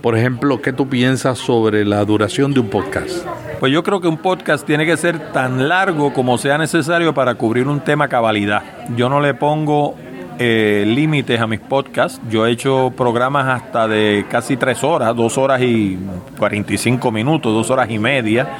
Por 0.00 0.16
ejemplo, 0.16 0.62
¿qué 0.62 0.72
tú 0.72 0.88
piensas 0.88 1.38
sobre 1.38 1.84
la 1.84 2.04
duración 2.04 2.54
de 2.54 2.60
un 2.60 2.68
podcast? 2.68 3.26
Pues 3.58 3.72
yo 3.72 3.82
creo 3.82 4.00
que 4.00 4.06
un 4.06 4.18
podcast 4.18 4.64
tiene 4.64 4.86
que 4.86 4.96
ser 4.96 5.32
tan 5.32 5.68
largo 5.68 6.12
como 6.12 6.38
sea 6.38 6.56
necesario 6.56 7.12
para 7.14 7.34
cubrir 7.34 7.66
un 7.66 7.80
tema 7.80 8.06
cabalidad. 8.06 8.62
Yo 8.96 9.08
no 9.08 9.20
le 9.20 9.34
pongo 9.34 9.96
eh, 10.38 10.84
límites 10.86 11.40
a 11.40 11.48
mis 11.48 11.58
podcasts. 11.58 12.20
Yo 12.30 12.46
he 12.46 12.52
hecho 12.52 12.92
programas 12.96 13.46
hasta 13.46 13.88
de 13.88 14.24
casi 14.30 14.56
tres 14.56 14.84
horas, 14.84 15.16
dos 15.16 15.36
horas 15.36 15.60
y 15.62 15.98
45 16.38 17.10
minutos, 17.10 17.52
dos 17.52 17.68
horas 17.70 17.90
y 17.90 17.98
media, 17.98 18.58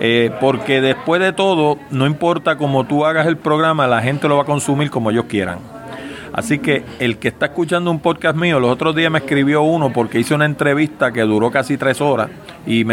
eh, 0.00 0.32
porque 0.40 0.80
después 0.80 1.20
de 1.20 1.32
todo, 1.32 1.78
no 1.92 2.06
importa 2.06 2.56
cómo 2.56 2.84
tú 2.84 3.04
hagas 3.04 3.28
el 3.28 3.36
programa, 3.36 3.86
la 3.86 4.02
gente 4.02 4.26
lo 4.26 4.36
va 4.38 4.42
a 4.42 4.46
consumir 4.46 4.90
como 4.90 5.12
ellos 5.12 5.26
quieran. 5.26 5.79
Así 6.32 6.58
que 6.58 6.84
el 6.98 7.18
que 7.18 7.28
está 7.28 7.46
escuchando 7.46 7.90
un 7.90 8.00
podcast 8.00 8.36
mío, 8.36 8.60
los 8.60 8.70
otros 8.70 8.94
días 8.94 9.10
me 9.10 9.18
escribió 9.18 9.62
uno 9.62 9.92
porque 9.92 10.20
hice 10.20 10.34
una 10.34 10.44
entrevista 10.44 11.12
que 11.12 11.22
duró 11.22 11.50
casi 11.50 11.76
tres 11.76 12.00
horas 12.00 12.30
y 12.66 12.84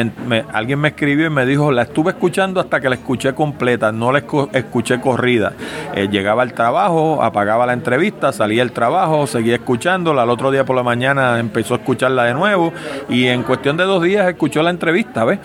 alguien 0.54 0.80
me 0.80 0.88
escribió 0.90 1.28
y 1.28 1.30
me 1.30 1.46
dijo, 1.46 1.72
la 1.72 1.84
estuve 1.84 2.12
escuchando 2.12 2.60
hasta 2.60 2.80
que 2.80 2.90
la 2.90 2.96
escuché 2.96 3.34
completa, 3.34 3.92
no 3.92 4.12
la 4.12 4.24
escuché 4.54 5.00
corrida. 5.00 5.54
Eh, 5.94 6.08
llegaba 6.10 6.42
al 6.42 6.54
trabajo, 6.54 7.22
apagaba 7.22 7.66
la 7.66 7.74
entrevista, 7.74 8.32
salía 8.32 8.64
del 8.64 8.72
trabajo, 8.72 9.28
seguía 9.28 9.56
escuchándola, 9.56 10.24
al 10.24 10.30
otro 10.30 10.52
día 10.52 10.66
por 10.66 10.76
la 10.76 10.84
mañana 10.84 11.40
empezó 11.40 11.76
a 11.76 11.78
escucharla 11.78 12.24
de 12.24 12.34
nuevo 12.34 12.74
y 13.10 13.28
en 13.28 13.44
cuestión 13.44 13.78
de 13.78 13.84
dos 13.84 14.04
días 14.04 14.28
escuchó 14.28 14.64
la 14.64 14.70
entrevista, 14.70 15.26
¿ves? 15.26 15.40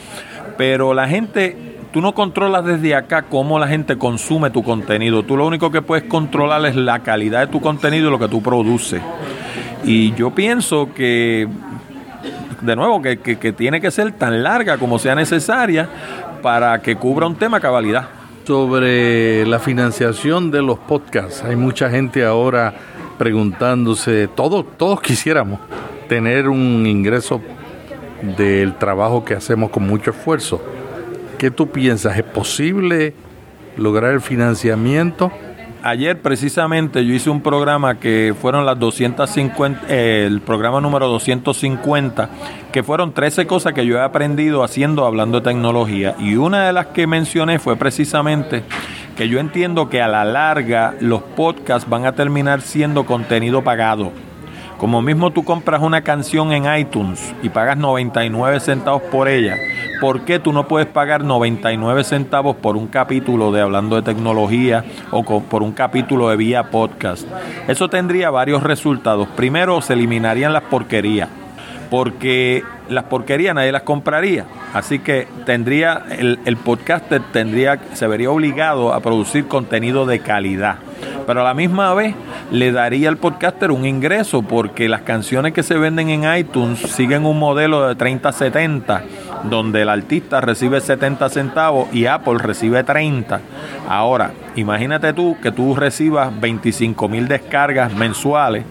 Pero 0.57 0.95
la 0.95 1.09
gente 1.09 1.72
tú 1.93 2.01
no 2.01 2.15
controlas 2.15 2.65
desde 2.65 2.95
acá 2.95 3.23
cómo 3.23 3.59
la 3.59 3.69
gente 3.69 3.97
consume 3.97 4.51
tu 4.51 4.63
contenido. 4.63 5.23
Tú 5.23 5.37
lo 5.37 5.47
único 5.47 5.71
que 5.71 5.83
puedes 5.83 6.05
controlar 6.05 6.65
es 6.67 6.75
la 6.75 7.01
calidad 7.01 7.41
de 7.41 7.47
tu 7.49 7.61
contenido 7.61 8.09
y 8.09 8.11
lo 8.11 8.19
que 8.19 8.29
tú 8.29 8.43
produces. 8.43 9.03
Y 9.85 10.15
yo 10.15 10.31
pienso 10.31 10.93
que, 10.95 11.47
de 12.63 12.77
nuevo, 12.77 13.03
que, 13.03 13.55
tiene 13.57 13.81
que 13.81 13.91
ser 13.91 14.13
tan 14.13 14.43
larga 14.43 14.79
como 14.79 14.99
sea 14.99 15.15
necesaria 15.15 15.89
para 16.41 16.81
que 16.81 16.97
cubra 16.97 17.27
un 17.27 17.37
tema 17.37 17.61
cabalidad. 17.61 18.09
Sobre 18.45 19.47
la 19.47 19.61
financiación 19.61 20.51
de 20.51 20.63
los 20.63 20.77
podcasts, 20.77 21.45
hay 21.45 21.55
mucha 21.55 21.89
gente 21.89 22.25
ahora 22.25 22.75
preguntándose, 23.17 24.27
todos, 24.27 24.65
todos 24.77 25.01
quisiéramos 25.01 25.61
tener 26.09 26.49
un 26.49 26.85
ingreso 26.85 27.41
del 28.37 28.75
trabajo 28.75 29.25
que 29.25 29.35
hacemos 29.35 29.71
con 29.71 29.87
mucho 29.87 30.11
esfuerzo 30.11 30.61
¿Qué 31.43 31.51
tú 31.51 31.73
piensas? 31.73 32.17
¿Es 32.17 32.23
posible 32.23 33.15
lograr 33.77 34.13
el 34.13 34.21
financiamiento? 34.21 35.33
Ayer 35.83 36.23
precisamente 36.23 37.05
yo 37.05 37.13
hice 37.13 37.31
un 37.31 37.41
programa 37.41 37.99
que 37.99 38.33
fueron 38.41 38.65
las 38.65 38.79
250, 38.79 39.89
el 39.89 40.41
programa 40.41 40.81
número 40.81 41.09
250, 41.09 42.29
que 42.71 42.85
fueron 42.85 43.13
13 43.13 43.49
cosas 43.49 43.73
que 43.73 43.85
yo 43.85 43.97
he 43.97 44.01
aprendido 44.01 44.63
haciendo 44.63 45.05
hablando 45.05 45.41
de 45.41 45.51
tecnología. 45.51 46.15
Y 46.21 46.37
una 46.37 46.69
de 46.69 46.73
las 46.73 46.87
que 46.87 47.09
mencioné 47.09 47.59
fue 47.59 47.75
precisamente 47.75 48.63
que 49.17 49.29
yo 49.29 49.41
entiendo 49.41 49.89
que 49.89 50.01
a 50.01 50.07
la 50.07 50.25
larga 50.25 50.95
los 51.01 51.23
podcasts 51.23 51.91
van 51.91 52.07
a 52.07 52.13
terminar 52.13 52.61
siendo 52.61 53.05
contenido 53.05 53.65
pagado 53.65 54.13
Como 54.79 55.03
mismo 55.03 55.33
tú 55.33 55.43
compras 55.43 55.83
una 55.83 56.03
canción 56.03 56.53
en 56.53 56.73
iTunes 56.79 57.35
y 57.43 57.49
pagas 57.49 57.77
99 57.77 58.61
centavos 58.61 59.03
por 59.11 59.27
ella, 59.27 59.57
¿por 60.03 60.23
qué 60.23 60.41
tú 60.41 60.53
no 60.53 60.67
puedes 60.67 60.89
pagar 60.89 61.23
99 61.23 62.03
centavos 62.03 62.57
por 62.57 62.77
un 62.77 62.89
capítulo 62.89 63.53
de 63.53 63.61
Hablando 63.61 63.95
de 63.95 64.03
Tecnología 64.03 64.85
o 65.13 65.23
por 65.23 65.63
un 65.63 65.71
capítulo 65.71 66.29
de 66.29 66.35
Vía 66.35 66.73
Podcast? 66.73 67.25
Eso 67.69 67.89
tendría 67.89 68.29
varios 68.31 68.65
resultados. 68.65 69.29
Primero, 69.37 69.81
se 69.81 69.93
eliminarían 69.93 70.53
las 70.53 70.65
porquerías, 70.65 71.29
porque 71.89 72.65
las 72.89 73.05
porquerías 73.05 73.55
nadie 73.55 73.73
las 73.73 73.83
compraría. 73.83 74.47
Así 74.75 74.99
que 74.99 75.27
tendría 75.45 76.03
el, 76.11 76.39
el 76.45 76.57
podcaster 76.57 77.23
tendría, 77.33 77.79
se 77.95 78.07
vería 78.07 78.31
obligado 78.31 78.93
a 78.93 79.01
producir 79.01 79.47
contenido 79.47 80.07
de 80.07 80.21
calidad 80.21 80.77
pero 81.27 81.41
a 81.41 81.45
la 81.45 81.55
misma 81.55 81.95
vez 81.95 82.15
le 82.51 82.73
daría 82.73 83.09
al 83.09 83.17
podcaster 83.17 83.71
un 83.71 83.87
ingreso 83.87 84.43
porque 84.43 84.89
las 84.89 85.03
canciones 85.03 85.53
que 85.53 85.63
se 85.63 85.79
venden 85.79 86.11
en 86.11 86.37
iTunes 86.37 86.81
siguen 86.81 87.25
un 87.25 87.39
modelo 87.39 87.87
de 87.89 87.97
30-70 87.97 89.03
donde 89.45 89.83
el 89.83 89.89
artista 89.89 90.41
recibe 90.41 90.81
70 90.81 91.29
centavos 91.29 91.89
y 91.93 92.07
Apple 92.07 92.39
recibe 92.39 92.85
30. 92.85 93.41
Ahora, 93.89 94.33
imagínate 94.57 95.13
tú 95.13 95.37
que 95.43 95.51
tú 95.51 95.75
recibas 95.75 96.39
25 96.41 97.09
mil 97.09 97.27
descargas 97.27 97.93
mensuales 97.93 98.65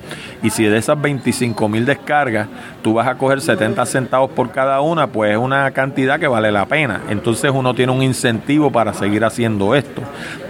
y 0.43 0.49
si 0.49 0.63
de 0.63 0.77
esas 0.77 0.99
25 1.01 1.67
mil 1.67 1.85
descargas 1.85 2.47
tú 2.81 2.93
vas 2.93 3.07
a 3.07 3.15
coger 3.15 3.41
70 3.41 3.85
centavos 3.85 4.00
por 4.07 4.51
cada 4.51 4.81
una, 4.81 5.07
pues 5.07 5.31
es 5.31 5.37
una 5.37 5.71
cantidad 5.71 6.19
que 6.19 6.27
vale 6.27 6.51
la 6.51 6.65
pena. 6.65 7.01
Entonces 7.09 7.51
uno 7.53 7.73
tiene 7.73 7.91
un 7.91 8.03
incentivo 8.03 8.71
para 8.71 8.93
seguir 8.93 9.23
haciendo 9.23 9.75
esto. 9.75 10.01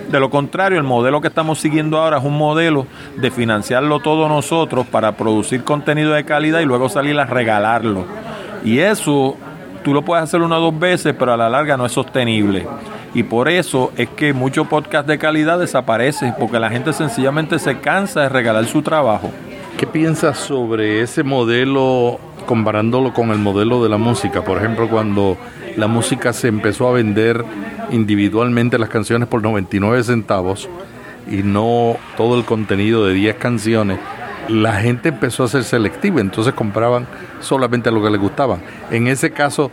De 0.09 0.19
lo 0.19 0.29
contrario, 0.29 0.77
el 0.77 0.83
modelo 0.83 1.21
que 1.21 1.29
estamos 1.29 1.59
siguiendo 1.59 1.97
ahora 1.97 2.17
es 2.17 2.23
un 2.23 2.37
modelo 2.37 2.85
de 3.15 3.31
financiarlo 3.31 3.99
todo 3.99 4.27
nosotros 4.27 4.85
para 4.85 5.13
producir 5.13 5.63
contenido 5.63 6.11
de 6.11 6.25
calidad 6.25 6.59
y 6.59 6.65
luego 6.65 6.89
salir 6.89 7.17
a 7.19 7.25
regalarlo. 7.25 8.05
Y 8.63 8.79
eso 8.79 9.37
tú 9.83 9.93
lo 9.93 10.01
puedes 10.01 10.23
hacer 10.23 10.41
una 10.41 10.57
o 10.57 10.61
dos 10.61 10.79
veces, 10.79 11.15
pero 11.17 11.33
a 11.33 11.37
la 11.37 11.49
larga 11.49 11.77
no 11.77 11.85
es 11.85 11.91
sostenible. 11.91 12.67
Y 13.13 13.23
por 13.23 13.49
eso 13.49 13.91
es 13.97 14.09
que 14.09 14.33
muchos 14.33 14.67
podcasts 14.67 15.07
de 15.07 15.17
calidad 15.17 15.59
desaparecen, 15.59 16.33
porque 16.39 16.59
la 16.59 16.69
gente 16.69 16.93
sencillamente 16.93 17.59
se 17.59 17.79
cansa 17.79 18.21
de 18.21 18.29
regalar 18.29 18.65
su 18.65 18.81
trabajo. 18.81 19.29
¿Qué 19.77 19.87
piensas 19.87 20.37
sobre 20.37 21.01
ese 21.01 21.23
modelo 21.23 22.19
comparándolo 22.45 23.13
con 23.13 23.31
el 23.31 23.39
modelo 23.39 23.83
de 23.83 23.89
la 23.89 23.97
música? 23.97 24.43
Por 24.43 24.57
ejemplo, 24.57 24.89
cuando 24.89 25.37
la 25.77 25.87
música 25.87 26.33
se 26.33 26.47
empezó 26.47 26.87
a 26.87 26.93
vender 26.93 27.43
individualmente 27.91 28.77
las 28.77 28.89
canciones 28.89 29.27
por 29.27 29.41
99 29.41 30.03
centavos 30.03 30.69
y 31.29 31.43
no 31.43 31.97
todo 32.17 32.37
el 32.37 32.45
contenido 32.45 33.05
de 33.05 33.13
10 33.13 33.35
canciones, 33.35 33.99
la 34.47 34.73
gente 34.73 35.09
empezó 35.09 35.43
a 35.43 35.47
ser 35.47 35.63
selectiva, 35.63 36.19
entonces 36.19 36.53
compraban 36.53 37.07
solamente 37.39 37.91
lo 37.91 38.01
que 38.03 38.09
les 38.09 38.19
gustaba. 38.19 38.59
En 38.89 39.07
ese 39.07 39.31
caso, 39.31 39.71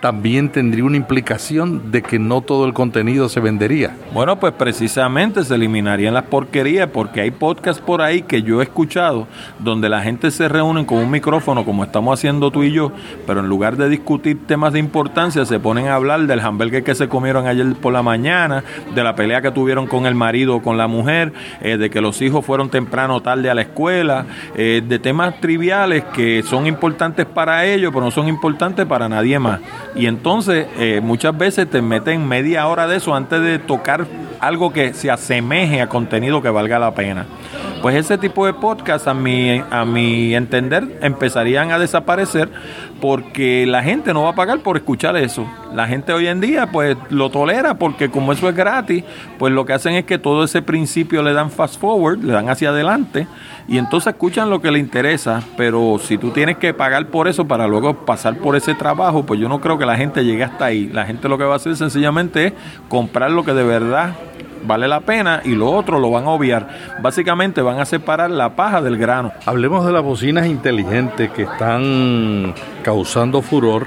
también 0.00 0.50
tendría 0.50 0.84
una 0.84 0.96
implicación 0.96 1.90
de 1.90 2.02
que 2.02 2.18
no 2.18 2.40
todo 2.40 2.66
el 2.66 2.74
contenido 2.74 3.28
se 3.28 3.40
vendería. 3.40 3.96
Bueno, 4.12 4.38
pues 4.38 4.52
precisamente 4.52 5.44
se 5.44 5.54
eliminarían 5.54 6.14
las 6.14 6.24
porquerías 6.24 6.88
porque 6.88 7.20
hay 7.20 7.30
podcasts 7.30 7.82
por 7.82 8.02
ahí 8.02 8.22
que 8.22 8.42
yo 8.42 8.60
he 8.60 8.64
escuchado 8.64 9.26
donde 9.58 9.88
la 9.88 10.02
gente 10.02 10.30
se 10.30 10.48
reúne 10.48 10.86
con 10.86 10.98
un 10.98 11.10
micrófono 11.10 11.64
como 11.64 11.84
estamos 11.84 12.18
haciendo 12.18 12.50
tú 12.50 12.62
y 12.62 12.72
yo, 12.72 12.92
pero 13.26 13.40
en 13.40 13.48
lugar 13.48 13.76
de 13.76 13.88
discutir 13.88 14.46
temas 14.46 14.72
de 14.72 14.78
importancia 14.78 15.44
se 15.44 15.58
ponen 15.58 15.88
a 15.88 15.94
hablar 15.94 16.20
del 16.26 16.40
hamburger 16.40 16.84
que 16.84 16.94
se 16.94 17.08
comieron 17.08 17.46
ayer 17.46 17.74
por 17.80 17.92
la 17.92 18.02
mañana, 18.02 18.64
de 18.94 19.04
la 19.04 19.14
pelea 19.14 19.42
que 19.42 19.50
tuvieron 19.50 19.86
con 19.86 20.06
el 20.06 20.14
marido 20.14 20.56
o 20.56 20.62
con 20.62 20.76
la 20.76 20.86
mujer, 20.86 21.32
eh, 21.60 21.76
de 21.76 21.90
que 21.90 22.00
los 22.00 22.20
hijos 22.22 22.44
fueron 22.44 22.70
temprano 22.70 23.16
o 23.16 23.22
tarde 23.22 23.50
a 23.50 23.54
la 23.54 23.62
escuela, 23.62 24.26
eh, 24.56 24.82
de 24.86 24.98
temas 24.98 25.40
triviales 25.40 26.04
que 26.04 26.42
son 26.42 26.66
importantes 26.66 27.26
para 27.26 27.64
ellos, 27.66 27.90
pero 27.92 28.04
no 28.04 28.10
son 28.10 28.28
importantes 28.28 28.86
para 28.86 29.08
nadie 29.08 29.38
más. 29.38 29.60
Y 29.94 30.06
entonces 30.06 30.66
eh, 30.78 31.00
muchas 31.02 31.36
veces 31.36 31.68
te 31.68 31.82
meten 31.82 32.26
media 32.26 32.66
hora 32.66 32.86
de 32.86 32.96
eso 32.96 33.14
antes 33.14 33.40
de 33.42 33.58
tocar 33.58 34.06
algo 34.40 34.72
que 34.72 34.94
se 34.94 35.10
asemeje 35.10 35.80
a 35.80 35.88
contenido 35.88 36.42
que 36.42 36.50
valga 36.50 36.78
la 36.78 36.94
pena. 36.94 37.26
Pues 37.82 37.94
ese 37.94 38.18
tipo 38.18 38.44
de 38.46 38.54
podcast 38.54 39.06
a 39.06 39.14
mi, 39.14 39.62
a 39.70 39.84
mi 39.84 40.34
entender 40.34 40.98
empezarían 41.00 41.70
a 41.70 41.78
desaparecer 41.78 42.48
porque 43.00 43.66
la 43.66 43.82
gente 43.82 44.12
no 44.12 44.24
va 44.24 44.30
a 44.30 44.34
pagar 44.34 44.60
por 44.60 44.76
escuchar 44.76 45.16
eso. 45.16 45.46
La 45.72 45.86
gente 45.86 46.12
hoy 46.12 46.26
en 46.26 46.40
día 46.40 46.68
pues 46.72 46.96
lo 47.10 47.30
tolera 47.30 47.74
porque 47.74 48.10
como 48.10 48.32
eso 48.32 48.48
es 48.48 48.56
gratis, 48.56 49.04
pues 49.38 49.52
lo 49.52 49.64
que 49.64 49.74
hacen 49.74 49.94
es 49.94 50.04
que 50.04 50.18
todo 50.18 50.44
ese 50.44 50.62
principio 50.62 51.22
le 51.22 51.32
dan 51.32 51.50
fast 51.50 51.80
forward, 51.80 52.22
le 52.22 52.32
dan 52.32 52.48
hacia 52.48 52.70
adelante 52.70 53.28
y 53.68 53.76
entonces 53.76 54.14
escuchan 54.14 54.48
lo 54.48 54.62
que 54.62 54.70
le 54.70 54.78
interesa, 54.78 55.42
pero 55.56 55.98
si 55.98 56.16
tú 56.16 56.30
tienes 56.30 56.56
que 56.56 56.72
pagar 56.72 57.08
por 57.08 57.28
eso 57.28 57.46
para 57.46 57.66
luego 57.66 58.06
pasar 58.06 58.38
por 58.38 58.56
ese 58.56 58.74
trabajo, 58.74 59.26
pues 59.26 59.38
yo 59.38 59.46
no 59.46 59.60
creo 59.60 59.76
que 59.76 59.84
la 59.84 59.96
gente 59.96 60.24
llegue 60.24 60.42
hasta 60.42 60.64
ahí. 60.64 60.86
La 60.86 61.04
gente 61.04 61.28
lo 61.28 61.36
que 61.36 61.44
va 61.44 61.52
a 61.52 61.56
hacer 61.56 61.76
sencillamente 61.76 62.46
es 62.46 62.52
comprar 62.88 63.30
lo 63.30 63.44
que 63.44 63.52
de 63.52 63.64
verdad 63.64 64.14
vale 64.66 64.88
la 64.88 65.00
pena 65.00 65.42
y 65.44 65.50
lo 65.50 65.70
otro 65.70 66.00
lo 66.00 66.10
van 66.10 66.24
a 66.24 66.30
obviar. 66.30 66.68
Básicamente 67.02 67.60
van 67.60 67.78
a 67.78 67.84
separar 67.84 68.30
la 68.30 68.56
paja 68.56 68.80
del 68.80 68.96
grano. 68.96 69.32
Hablemos 69.44 69.84
de 69.84 69.92
las 69.92 70.02
bocinas 70.02 70.46
inteligentes 70.46 71.30
que 71.30 71.42
están 71.42 72.54
causando 72.82 73.42
furor 73.42 73.86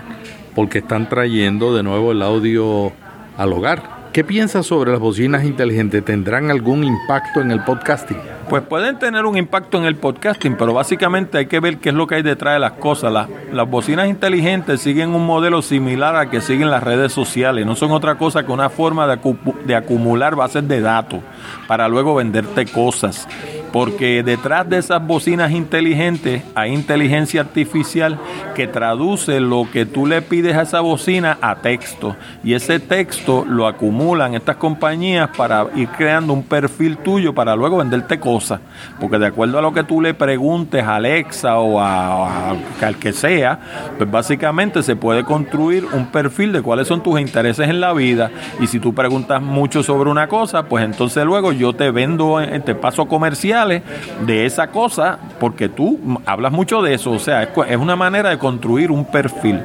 porque 0.54 0.78
están 0.78 1.10
trayendo 1.10 1.76
de 1.76 1.82
nuevo 1.82 2.12
el 2.12 2.22
audio 2.22 2.92
al 3.36 3.52
hogar. 3.52 4.01
¿Qué 4.14 4.26
piensas 4.26 4.66
sobre 4.66 4.92
las 4.92 5.00
bocinas 5.00 5.46
inteligentes? 5.46 6.04
¿Tendrán 6.04 6.52
algún 6.52 6.84
impacto 6.84 7.40
en 7.40 7.50
el 7.50 7.64
podcasting? 7.64 8.18
Pues 8.50 8.62
pueden 8.62 9.00
tener 9.00 9.26
un 9.26 9.38
impacto 9.38 9.78
en 9.78 9.86
el 9.86 9.96
podcasting, 9.96 10.58
pero 10.58 10.74
básicamente 10.74 11.38
hay 11.38 11.46
que 11.46 11.62
ver 11.62 11.78
qué 11.78 11.90
es 11.90 11.96
lo 11.96 12.08
que 12.08 12.16
hay 12.16 12.22
detrás 12.22 12.56
de 12.56 12.60
las 12.60 12.74
cosas. 12.74 13.14
Las, 13.14 13.30
las 13.54 13.70
bocinas 13.70 14.10
inteligentes 14.10 14.82
siguen 14.82 15.16
un 15.16 15.26
modelo 15.26 15.62
similar 15.62 16.18
a 16.18 16.30
que 16.30 16.42
siguen 16.42 16.70
las 16.70 16.84
redes 16.84 17.14
sociales. 17.14 17.66
No 17.66 17.78
son 17.78 17.92
otra 17.92 18.16
cosa 18.18 18.46
que 18.46 18.52
una 18.52 18.70
forma 18.70 19.08
de, 19.08 19.18
de 19.64 19.76
acumular 19.76 20.36
bases 20.36 20.68
de 20.68 20.82
datos 20.82 21.22
para 21.66 21.88
luego 21.88 22.14
venderte 22.14 22.66
cosas 22.66 23.30
porque 23.72 24.24
detrás 24.24 24.70
de 24.70 24.78
esas 24.78 25.06
bocinas 25.06 25.52
inteligentes 25.52 26.44
hay 26.56 26.74
inteligencia 26.74 27.42
artificial 27.42 28.20
que 28.56 28.68
traduce 28.68 29.40
lo 29.40 29.68
que 29.72 29.86
tú 29.86 30.06
le 30.06 30.22
pides 30.22 30.56
a 30.56 30.64
esa 30.64 30.82
bocina 30.82 31.38
a 31.42 31.56
texto. 31.56 32.16
Y 32.44 32.54
ese 32.54 32.80
texto 32.80 33.46
lo 33.48 33.68
acumulan 33.68 34.34
estas 34.34 34.58
compañías 34.58 35.30
para 35.36 35.68
ir 35.76 35.88
creando 35.90 36.34
un 36.34 36.44
perfil 36.44 36.98
tuyo 36.98 37.34
para 37.34 37.56
luego 37.56 37.78
venderte 37.78 38.20
cosas, 38.20 38.60
porque 39.00 39.20
de 39.20 39.28
acuerdo 39.28 39.60
a 39.60 39.62
lo 39.62 39.74
que 39.74 39.84
tú 39.84 40.02
le 40.02 40.14
preguntes 40.14 40.84
a 40.84 40.96
Alexa 40.96 41.58
o 41.60 41.80
a, 41.80 42.52
al 42.52 42.96
que 43.00 43.14
sea, 43.14 43.60
pues 43.98 44.10
básicamente 44.10 44.84
se 44.84 44.96
puede 44.96 45.24
construir 45.24 45.86
un 45.86 46.08
perfil 46.08 46.52
de 46.52 46.62
cuáles 46.62 46.88
son 46.88 47.02
tus 47.02 47.20
intereses 47.20 47.70
en 47.70 47.80
la 47.80 47.94
vida. 47.94 48.32
Y 48.60 48.68
si 48.68 48.80
tú 48.80 48.94
preguntas 48.94 49.42
mucho 49.42 49.84
sobre 49.84 50.10
una 50.10 50.28
cosa, 50.28 50.64
pues 50.64 50.84
entonces 50.84 51.24
luego 51.26 51.52
yo 51.52 51.74
te 51.74 51.92
vendo, 51.92 52.40
te 52.66 52.76
paso 52.76 53.08
comercial 53.08 53.61
de 53.68 54.46
esa 54.46 54.68
cosa 54.68 55.20
porque 55.40 55.70
tú 55.70 56.00
hablas 56.26 56.52
mucho 56.52 56.82
de 56.82 56.94
eso. 56.94 57.12
O 57.12 57.20
sea, 57.20 57.44
es 57.44 57.78
una 57.78 57.96
manera 57.96 58.30
de 58.30 58.38
construir 58.38 58.92
un 58.92 59.06
perfil. 59.06 59.60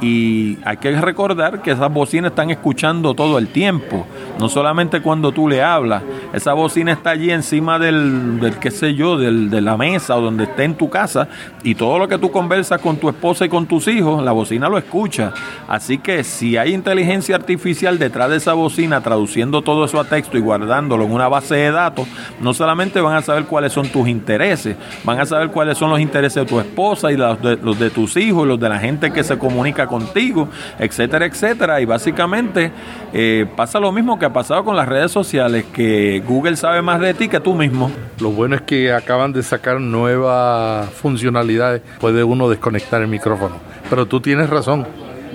Y 0.00 0.58
hay 0.64 0.76
que 0.76 0.92
recordar 1.00 1.62
que 1.62 1.72
esas 1.72 1.92
bocinas 1.92 2.30
están 2.30 2.50
escuchando 2.50 3.14
todo 3.14 3.38
el 3.38 3.48
tiempo. 3.48 4.06
No 4.38 4.48
solamente 4.48 5.00
cuando 5.00 5.32
tú 5.32 5.48
le 5.48 5.62
hablas. 5.62 6.02
Esa 6.32 6.52
bocina 6.52 6.92
está 6.92 7.10
allí 7.10 7.30
encima 7.30 7.78
del, 7.78 8.40
del 8.40 8.58
qué 8.58 8.70
sé 8.70 8.94
yo, 8.94 9.16
del, 9.16 9.48
de 9.50 9.60
la 9.60 9.76
mesa 9.76 10.16
o 10.16 10.20
donde 10.20 10.44
esté 10.44 10.64
en 10.64 10.74
tu 10.74 10.90
casa. 10.90 11.28
Y 11.62 11.74
todo 11.74 11.98
lo 11.98 12.08
que 12.08 12.18
tú 12.18 12.30
conversas 12.30 12.80
con 12.80 12.96
tu 12.96 13.08
esposa 13.08 13.44
y 13.44 13.48
con 13.48 13.66
tus 13.66 13.88
hijos, 13.88 14.22
la 14.22 14.32
bocina 14.32 14.68
lo 14.68 14.78
escucha. 14.78 15.32
Así 15.68 15.98
que 15.98 16.24
si 16.24 16.56
hay 16.56 16.74
inteligencia 16.74 17.36
artificial 17.36 17.98
detrás 17.98 18.30
de 18.30 18.36
esa 18.36 18.52
bocina 18.52 19.00
traduciendo 19.00 19.62
todo 19.62 19.84
eso 19.84 19.98
a 20.00 20.04
texto 20.04 20.36
y 20.36 20.40
guardándolo 20.40 21.04
en 21.04 21.12
una 21.12 21.28
base 21.28 21.56
de 21.56 21.70
datos, 21.70 22.06
no 22.40 22.54
solamente 22.54 23.00
van 23.00 23.16
a 23.16 23.22
saber 23.22 23.35
cuáles 23.44 23.72
son 23.72 23.88
tus 23.88 24.08
intereses, 24.08 24.76
van 25.04 25.20
a 25.20 25.26
saber 25.26 25.48
cuáles 25.48 25.78
son 25.78 25.90
los 25.90 26.00
intereses 26.00 26.42
de 26.42 26.46
tu 26.46 26.58
esposa 26.58 27.12
y 27.12 27.16
los 27.16 27.40
de, 27.40 27.56
los 27.56 27.78
de 27.78 27.90
tus 27.90 28.16
hijos, 28.16 28.46
los 28.46 28.58
de 28.58 28.68
la 28.68 28.78
gente 28.78 29.12
que 29.12 29.22
se 29.22 29.38
comunica 29.38 29.86
contigo, 29.86 30.48
etcétera, 30.78 31.26
etcétera. 31.26 31.80
Y 31.80 31.84
básicamente 31.84 32.70
eh, 33.12 33.46
pasa 33.56 33.78
lo 33.80 33.92
mismo 33.92 34.18
que 34.18 34.26
ha 34.26 34.32
pasado 34.32 34.64
con 34.64 34.76
las 34.76 34.88
redes 34.88 35.12
sociales, 35.12 35.64
que 35.72 36.22
Google 36.26 36.56
sabe 36.56 36.82
más 36.82 37.00
de 37.00 37.14
ti 37.14 37.28
que 37.28 37.40
tú 37.40 37.54
mismo. 37.54 37.90
Lo 38.20 38.30
bueno 38.30 38.56
es 38.56 38.62
que 38.62 38.92
acaban 38.92 39.32
de 39.32 39.42
sacar 39.42 39.80
nuevas 39.80 40.88
funcionalidades, 40.90 41.82
puede 42.00 42.24
uno 42.24 42.48
desconectar 42.48 43.02
el 43.02 43.08
micrófono. 43.08 43.56
Pero 43.88 44.06
tú 44.06 44.20
tienes 44.20 44.50
razón. 44.50 44.86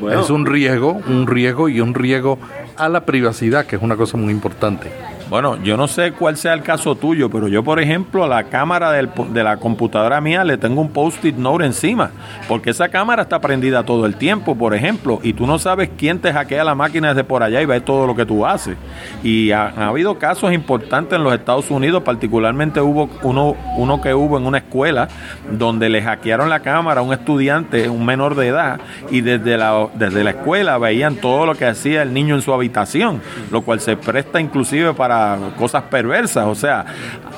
Es 0.09 0.31
un 0.31 0.47
riesgo, 0.47 0.99
un 1.07 1.27
riesgo 1.27 1.69
y 1.69 1.79
un 1.79 1.93
riesgo 1.93 2.39
a 2.75 2.89
la 2.89 3.05
privacidad, 3.05 3.65
que 3.65 3.75
es 3.75 3.81
una 3.81 3.95
cosa 3.95 4.17
muy 4.17 4.33
importante. 4.33 4.91
Bueno, 5.31 5.63
yo 5.63 5.77
no 5.77 5.87
sé 5.87 6.11
cuál 6.11 6.35
sea 6.35 6.53
el 6.53 6.61
caso 6.61 6.95
tuyo, 6.95 7.29
pero 7.29 7.47
yo, 7.47 7.63
por 7.63 7.79
ejemplo, 7.79 8.25
a 8.25 8.27
la 8.27 8.43
cámara 8.43 8.91
de 8.91 9.43
la 9.45 9.55
computadora 9.55 10.19
mía 10.19 10.43
le 10.43 10.57
tengo 10.57 10.81
un 10.81 10.89
post-it 10.89 11.37
note 11.37 11.65
encima, 11.65 12.11
porque 12.49 12.71
esa 12.71 12.89
cámara 12.89 13.21
está 13.21 13.39
prendida 13.39 13.85
todo 13.85 14.05
el 14.05 14.17
tiempo, 14.17 14.57
por 14.57 14.75
ejemplo, 14.75 15.21
y 15.23 15.31
tú 15.31 15.47
no 15.47 15.57
sabes 15.57 15.89
quién 15.97 16.19
te 16.19 16.33
hackea 16.33 16.65
la 16.65 16.75
máquina 16.75 17.13
desde 17.13 17.23
por 17.23 17.43
allá 17.43 17.61
y 17.61 17.65
ve 17.65 17.79
todo 17.79 18.07
lo 18.07 18.13
que 18.13 18.25
tú 18.25 18.45
haces. 18.45 18.75
Y 19.23 19.51
ha, 19.51 19.69
habido 19.87 20.19
casos 20.19 20.51
importantes 20.51 21.17
en 21.17 21.23
los 21.23 21.33
Estados 21.33 21.71
Unidos, 21.71 22.03
particularmente 22.03 22.81
hubo 22.81 23.09
uno, 23.23 23.55
uno 23.77 24.01
que 24.01 24.13
hubo 24.13 24.37
en 24.37 24.45
una 24.45 24.57
escuela 24.57 25.07
donde 25.49 25.87
le 25.87 26.01
hackearon 26.01 26.49
la 26.49 26.59
cámara 26.59 26.99
a 26.99 27.03
un 27.05 27.13
estudiante, 27.13 27.87
un 27.87 28.05
menor 28.05 28.35
de 28.35 28.47
edad, 28.47 28.81
y 29.09 29.21
desde 29.21 29.57
la, 29.57 29.87
desde 29.93 30.25
la 30.25 30.31
escuela 30.31 30.77
veían 30.77 31.15
todo 31.15 31.45
lo 31.45 31.55
que 31.55 31.67
hacía 31.67 32.01
el 32.01 32.13
niño 32.13 32.35
en 32.35 32.41
su 32.41 32.53
habitación, 32.53 33.21
lo 33.49 33.61
cual 33.61 33.79
se 33.79 33.95
presta 33.95 34.41
inclusive 34.41 34.93
para 34.93 35.20
cosas 35.57 35.83
perversas. 35.83 36.45
O 36.45 36.55
sea, 36.55 36.85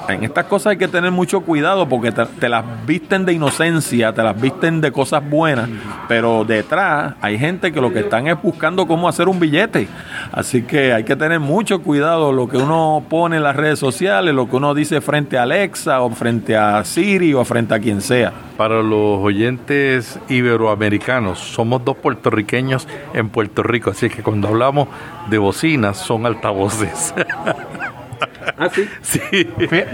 en 0.10 0.24
estas 0.24 0.46
cosas 0.46 0.72
hay 0.72 0.78
que 0.78 0.88
tener 0.88 1.12
mucho 1.12 1.42
cuidado 1.42 1.88
porque 1.88 2.12
te, 2.12 2.50
las 2.50 2.64
visten 2.86 3.26
de 3.26 3.34
inocencia, 3.34 4.14
te 4.14 4.24
las 4.24 4.40
visten 4.40 4.82
de 4.82 4.92
cosas 4.92 5.28
buenas, 5.28 5.70
pero 6.08 6.44
detrás 6.44 7.16
hay 7.22 7.38
gente 7.38 7.72
que 7.72 7.82
lo 7.82 7.92
que 7.92 8.00
están 8.00 8.28
es 8.28 8.42
buscando 8.42 8.86
cómo 8.88 9.08
hacer 9.08 9.28
un 9.28 9.40
billete. 9.40 9.88
Así 10.32 10.64
que 10.64 10.94
hay 10.94 11.04
que 11.04 11.16
tener 11.16 11.40
mucho 11.40 11.82
cuidado 11.82 12.32
lo 12.32 12.48
que 12.48 12.58
uno 12.58 13.04
pone 13.10 13.38
en 13.38 13.44
las 13.44 13.56
redes 13.56 13.80
sociales, 13.80 14.34
lo 14.34 14.50
que 14.50 14.56
uno 14.56 14.74
dice 14.74 15.02
frente 15.02 15.38
a 15.38 15.44
Alexa 15.44 16.02
o 16.02 16.10
frente 16.10 16.56
a 16.56 16.84
Siri 16.84 17.34
o 17.34 17.44
frente 17.46 17.74
a 17.74 17.80
quien 17.80 18.02
sea. 18.02 18.32
Para 18.58 18.84
los 18.84 19.20
oyentes 19.20 20.20
iberoamericanos, 20.30 21.40
somos 21.40 21.84
dos 21.84 21.98
puertorriqueños 21.98 22.88
en 23.14 23.30
Puerto 23.30 23.64
Rico, 23.64 23.90
así 23.90 24.10
que 24.10 24.22
cuando 24.22 24.48
hablamos 24.48 24.88
de 25.30 25.38
bocinas 25.40 25.98
son 25.98 26.26
altavoces. 26.26 27.14
¿Ah, 28.58 28.70
sí? 29.02 29.18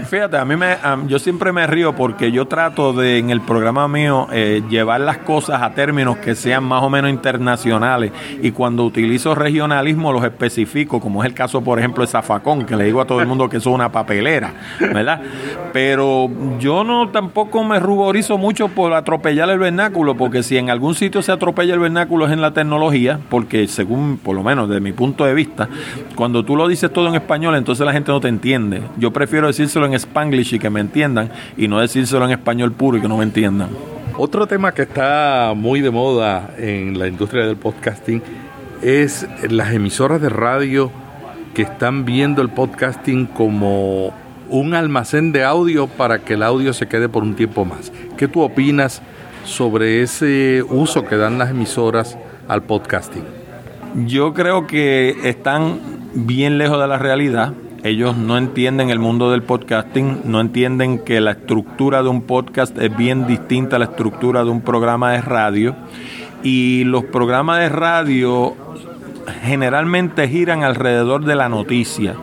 Fíjate, 0.08 0.36
a 0.36 0.44
mí 0.44 0.56
me, 0.56 0.76
yo 1.06 1.18
siempre 1.18 1.52
me 1.52 1.66
río 1.66 1.94
porque 1.94 2.32
yo 2.32 2.46
trato 2.46 2.92
de 2.92 3.18
en 3.18 3.30
el 3.30 3.40
programa 3.40 3.88
mío 3.88 4.28
eh, 4.32 4.62
llevar 4.68 5.00
las 5.00 5.18
cosas 5.18 5.62
a 5.62 5.70
términos 5.70 6.18
que 6.18 6.34
sean 6.34 6.64
más 6.64 6.82
o 6.82 6.90
menos 6.90 7.10
internacionales 7.10 8.12
y 8.42 8.50
cuando 8.50 8.84
utilizo 8.84 9.34
regionalismo 9.34 10.12
los 10.12 10.24
especifico, 10.24 11.00
como 11.00 11.22
es 11.22 11.28
el 11.28 11.34
caso, 11.34 11.62
por 11.62 11.78
ejemplo, 11.78 12.04
de 12.04 12.10
Zafacón, 12.10 12.64
que 12.64 12.76
le 12.76 12.84
digo 12.84 13.00
a 13.00 13.06
todo 13.06 13.20
el 13.20 13.26
mundo 13.26 13.48
que 13.48 13.58
eso 13.58 13.70
es 13.70 13.74
una 13.74 13.92
papelera, 13.92 14.52
¿verdad? 14.80 15.20
Pero 15.72 16.30
yo 16.58 16.84
no 16.84 17.10
tampoco 17.10 17.62
me 17.64 17.78
ruborizo 17.78 18.38
mucho 18.38 18.68
por 18.68 18.92
atropellar 18.92 19.50
el 19.50 19.58
vernáculo, 19.58 20.16
porque 20.16 20.42
si 20.42 20.56
en 20.56 20.70
algún 20.70 20.94
sitio 20.94 21.22
se 21.22 21.32
atropella 21.32 21.74
el 21.74 21.80
vernáculo 21.80 22.26
es 22.26 22.32
en 22.32 22.40
la 22.40 22.52
tecnología, 22.52 23.20
porque 23.28 23.66
según, 23.68 24.18
por 24.18 24.34
lo 24.34 24.42
menos 24.42 24.68
desde 24.68 24.80
mi 24.80 24.92
punto 24.92 25.24
de 25.24 25.34
vista, 25.34 25.68
cuando 26.14 26.44
tú 26.44 26.56
lo 26.56 26.68
dices 26.68 26.92
todo 26.92 27.08
en 27.08 27.14
español, 27.14 27.54
entonces 27.56 27.84
la 27.84 27.92
gente 27.92 28.10
no 28.10 28.20
te 28.20 28.28
entiende. 28.28 28.39
Yo 28.98 29.12
prefiero 29.12 29.48
decírselo 29.48 29.86
en 29.86 29.94
spanglish 29.94 30.54
y 30.54 30.58
que 30.58 30.70
me 30.70 30.80
entiendan 30.80 31.30
y 31.56 31.68
no 31.68 31.80
decírselo 31.80 32.24
en 32.24 32.32
español 32.32 32.72
puro 32.72 32.96
y 32.96 33.00
que 33.00 33.08
no 33.08 33.18
me 33.18 33.24
entiendan. 33.24 33.68
Otro 34.16 34.46
tema 34.46 34.72
que 34.72 34.82
está 34.82 35.52
muy 35.54 35.80
de 35.80 35.90
moda 35.90 36.50
en 36.58 36.98
la 36.98 37.06
industria 37.06 37.46
del 37.46 37.56
podcasting 37.56 38.22
es 38.82 39.26
las 39.48 39.72
emisoras 39.72 40.20
de 40.20 40.30
radio 40.30 40.90
que 41.54 41.62
están 41.62 42.04
viendo 42.04 42.40
el 42.42 42.48
podcasting 42.48 43.26
como 43.26 44.12
un 44.48 44.74
almacén 44.74 45.32
de 45.32 45.44
audio 45.44 45.86
para 45.86 46.20
que 46.20 46.34
el 46.34 46.42
audio 46.42 46.72
se 46.72 46.88
quede 46.88 47.08
por 47.08 47.22
un 47.22 47.34
tiempo 47.34 47.64
más. 47.64 47.92
¿Qué 48.16 48.26
tú 48.26 48.40
opinas 48.40 49.02
sobre 49.44 50.02
ese 50.02 50.64
uso 50.68 51.04
que 51.04 51.16
dan 51.16 51.38
las 51.38 51.50
emisoras 51.50 52.16
al 52.48 52.62
podcasting? 52.62 53.24
Yo 54.06 54.32
creo 54.34 54.66
que 54.66 55.16
están 55.24 55.78
bien 56.14 56.58
lejos 56.58 56.80
de 56.80 56.86
la 56.86 56.98
realidad 56.98 57.52
ellos 57.82 58.16
no 58.16 58.36
entienden 58.36 58.90
el 58.90 58.98
mundo 58.98 59.30
del 59.30 59.42
podcasting, 59.42 60.20
no 60.24 60.40
entienden 60.40 60.98
que 60.98 61.20
la 61.20 61.32
estructura 61.32 62.02
de 62.02 62.10
un 62.10 62.22
podcast 62.22 62.76
es 62.78 62.94
bien 62.94 63.26
distinta 63.26 63.76
a 63.76 63.78
la 63.78 63.86
estructura 63.86 64.44
de 64.44 64.50
un 64.50 64.60
programa 64.60 65.12
de 65.12 65.22
radio. 65.22 65.74
Y 66.42 66.84
los 66.84 67.04
programas 67.04 67.60
de 67.60 67.68
radio 67.70 68.54
generalmente 69.42 70.28
giran 70.28 70.62
alrededor 70.62 71.24
de 71.24 71.34
la 71.34 71.48
noticia. 71.48 72.16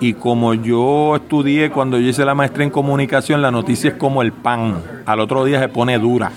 Y 0.00 0.14
como 0.14 0.54
yo 0.54 1.16
estudié 1.16 1.70
cuando 1.70 1.98
yo 1.98 2.08
hice 2.08 2.24
la 2.24 2.34
maestría 2.34 2.64
en 2.64 2.70
comunicación, 2.70 3.42
la 3.42 3.50
noticia 3.50 3.90
es 3.90 3.96
como 3.96 4.22
el 4.22 4.32
pan. 4.32 4.82
Al 5.06 5.20
otro 5.20 5.44
día 5.44 5.60
se 5.60 5.68
pone 5.68 5.98
dura. 5.98 6.30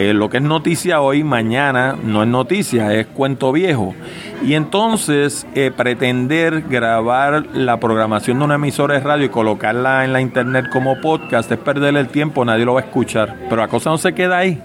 Eh, 0.00 0.14
lo 0.14 0.30
que 0.30 0.38
es 0.38 0.42
noticia 0.42 1.02
hoy, 1.02 1.22
mañana 1.24 1.94
no 2.02 2.22
es 2.22 2.28
noticia, 2.30 2.94
es 2.94 3.06
cuento 3.08 3.52
viejo. 3.52 3.94
Y 4.42 4.54
entonces 4.54 5.46
eh, 5.54 5.70
pretender 5.76 6.62
grabar 6.62 7.44
la 7.52 7.78
programación 7.80 8.38
de 8.38 8.46
una 8.46 8.54
emisora 8.54 8.94
de 8.94 9.00
radio 9.00 9.26
y 9.26 9.28
colocarla 9.28 10.06
en 10.06 10.14
la 10.14 10.22
internet 10.22 10.70
como 10.72 10.98
podcast 11.02 11.52
es 11.52 11.58
perder 11.58 11.98
el 11.98 12.08
tiempo, 12.08 12.46
nadie 12.46 12.64
lo 12.64 12.72
va 12.72 12.80
a 12.80 12.84
escuchar. 12.84 13.36
Pero 13.50 13.60
la 13.60 13.68
cosa 13.68 13.90
no 13.90 13.98
se 13.98 14.14
queda 14.14 14.38
ahí. 14.38 14.62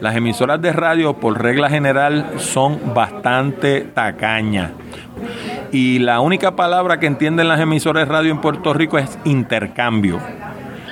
Las 0.00 0.16
emisoras 0.16 0.60
de 0.60 0.72
radio, 0.72 1.14
por 1.14 1.40
regla 1.40 1.70
general, 1.70 2.32
son 2.38 2.92
bastante 2.92 3.82
tacañas. 3.82 4.72
Y 5.70 6.00
la 6.00 6.18
única 6.18 6.56
palabra 6.56 6.98
que 6.98 7.06
entienden 7.06 7.46
las 7.46 7.60
emisoras 7.60 8.08
de 8.08 8.12
radio 8.12 8.32
en 8.32 8.40
Puerto 8.40 8.74
Rico 8.74 8.98
es 8.98 9.16
intercambio 9.22 10.18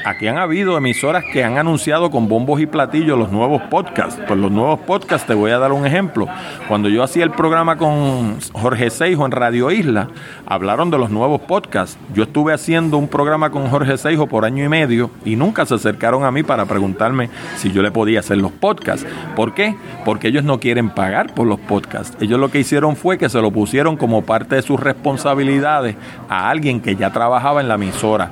aquí 0.04 0.26
han 0.26 0.38
habido 0.38 0.76
emisoras 0.76 1.24
que 1.32 1.44
han 1.44 1.58
anunciado 1.58 2.10
con 2.10 2.28
bombos 2.28 2.60
y 2.60 2.66
platillos 2.66 3.18
los 3.18 3.30
nuevos 3.30 3.62
podcasts. 3.62 4.20
Pues 4.26 4.38
los 4.38 4.50
nuevos 4.50 4.80
podcasts, 4.80 5.26
te 5.26 5.34
voy 5.34 5.50
a 5.50 5.58
dar 5.58 5.72
un 5.72 5.86
ejemplo. 5.86 6.26
Cuando 6.68 6.88
yo 6.88 7.02
hacía 7.02 7.24
el 7.24 7.30
programa 7.30 7.76
con 7.76 8.38
Jorge 8.52 8.90
Seijo 8.90 9.26
en 9.26 9.32
Radio 9.32 9.70
Isla, 9.70 10.08
hablaron 10.46 10.90
de 10.90 10.98
los 10.98 11.10
nuevos 11.10 11.40
podcasts. 11.42 11.98
Yo 12.14 12.24
estuve 12.24 12.52
haciendo 12.52 12.98
un 12.98 13.08
programa 13.08 13.50
con 13.50 13.68
Jorge 13.68 13.96
Seijo 13.96 14.26
por 14.26 14.44
año 14.44 14.64
y 14.64 14.68
medio 14.68 15.10
y 15.24 15.36
nunca 15.36 15.66
se 15.66 15.74
acercaron 15.74 16.24
a 16.24 16.30
mí 16.30 16.42
para 16.42 16.66
preguntarme 16.66 17.30
si 17.56 17.72
yo 17.72 17.82
le 17.82 17.90
podía 17.90 18.20
hacer 18.20 18.38
los 18.38 18.52
podcasts. 18.52 19.06
¿Por 19.36 19.54
qué? 19.54 19.74
Porque 20.04 20.28
ellos 20.28 20.44
no 20.44 20.60
quieren 20.60 20.90
pagar 20.90 21.34
por 21.34 21.46
los 21.46 21.60
podcasts. 21.60 22.16
Ellos 22.20 22.38
lo 22.38 22.50
que 22.50 22.60
hicieron 22.60 22.96
fue 22.96 23.18
que 23.18 23.28
se 23.28 23.40
lo 23.40 23.50
pusieron 23.50 23.96
como 23.96 24.22
parte 24.22 24.56
de 24.56 24.62
sus 24.62 24.80
responsabilidades 24.80 25.96
a 26.28 26.50
alguien 26.50 26.80
que 26.80 26.96
ya 26.96 27.10
trabajaba 27.10 27.60
en 27.60 27.68
la 27.68 27.74
emisora. 27.74 28.30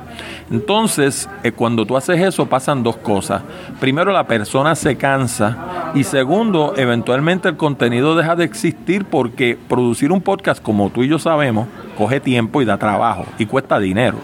Entonces, 0.51 1.29
eh, 1.43 1.51
cuando 1.51 1.85
tú 1.85 1.95
haces 1.95 2.19
eso 2.19 2.47
pasan 2.47 2.83
dos 2.83 2.97
cosas. 2.97 3.41
Primero, 3.79 4.11
la 4.11 4.25
persona 4.25 4.75
se 4.75 4.95
cansa 4.95 5.91
y 5.93 6.03
segundo, 6.03 6.73
eventualmente 6.77 7.49
el 7.49 7.57
contenido 7.57 8.15
deja 8.15 8.35
de 8.35 8.45
existir 8.45 9.05
porque 9.05 9.57
producir 9.67 10.11
un 10.11 10.21
podcast, 10.21 10.61
como 10.61 10.89
tú 10.89 11.03
y 11.03 11.07
yo 11.07 11.19
sabemos, 11.19 11.67
coge 11.97 12.19
tiempo 12.19 12.61
y 12.61 12.65
da 12.65 12.77
trabajo 12.77 13.25
y 13.37 13.45
cuesta 13.45 13.79
dinero. 13.79 14.17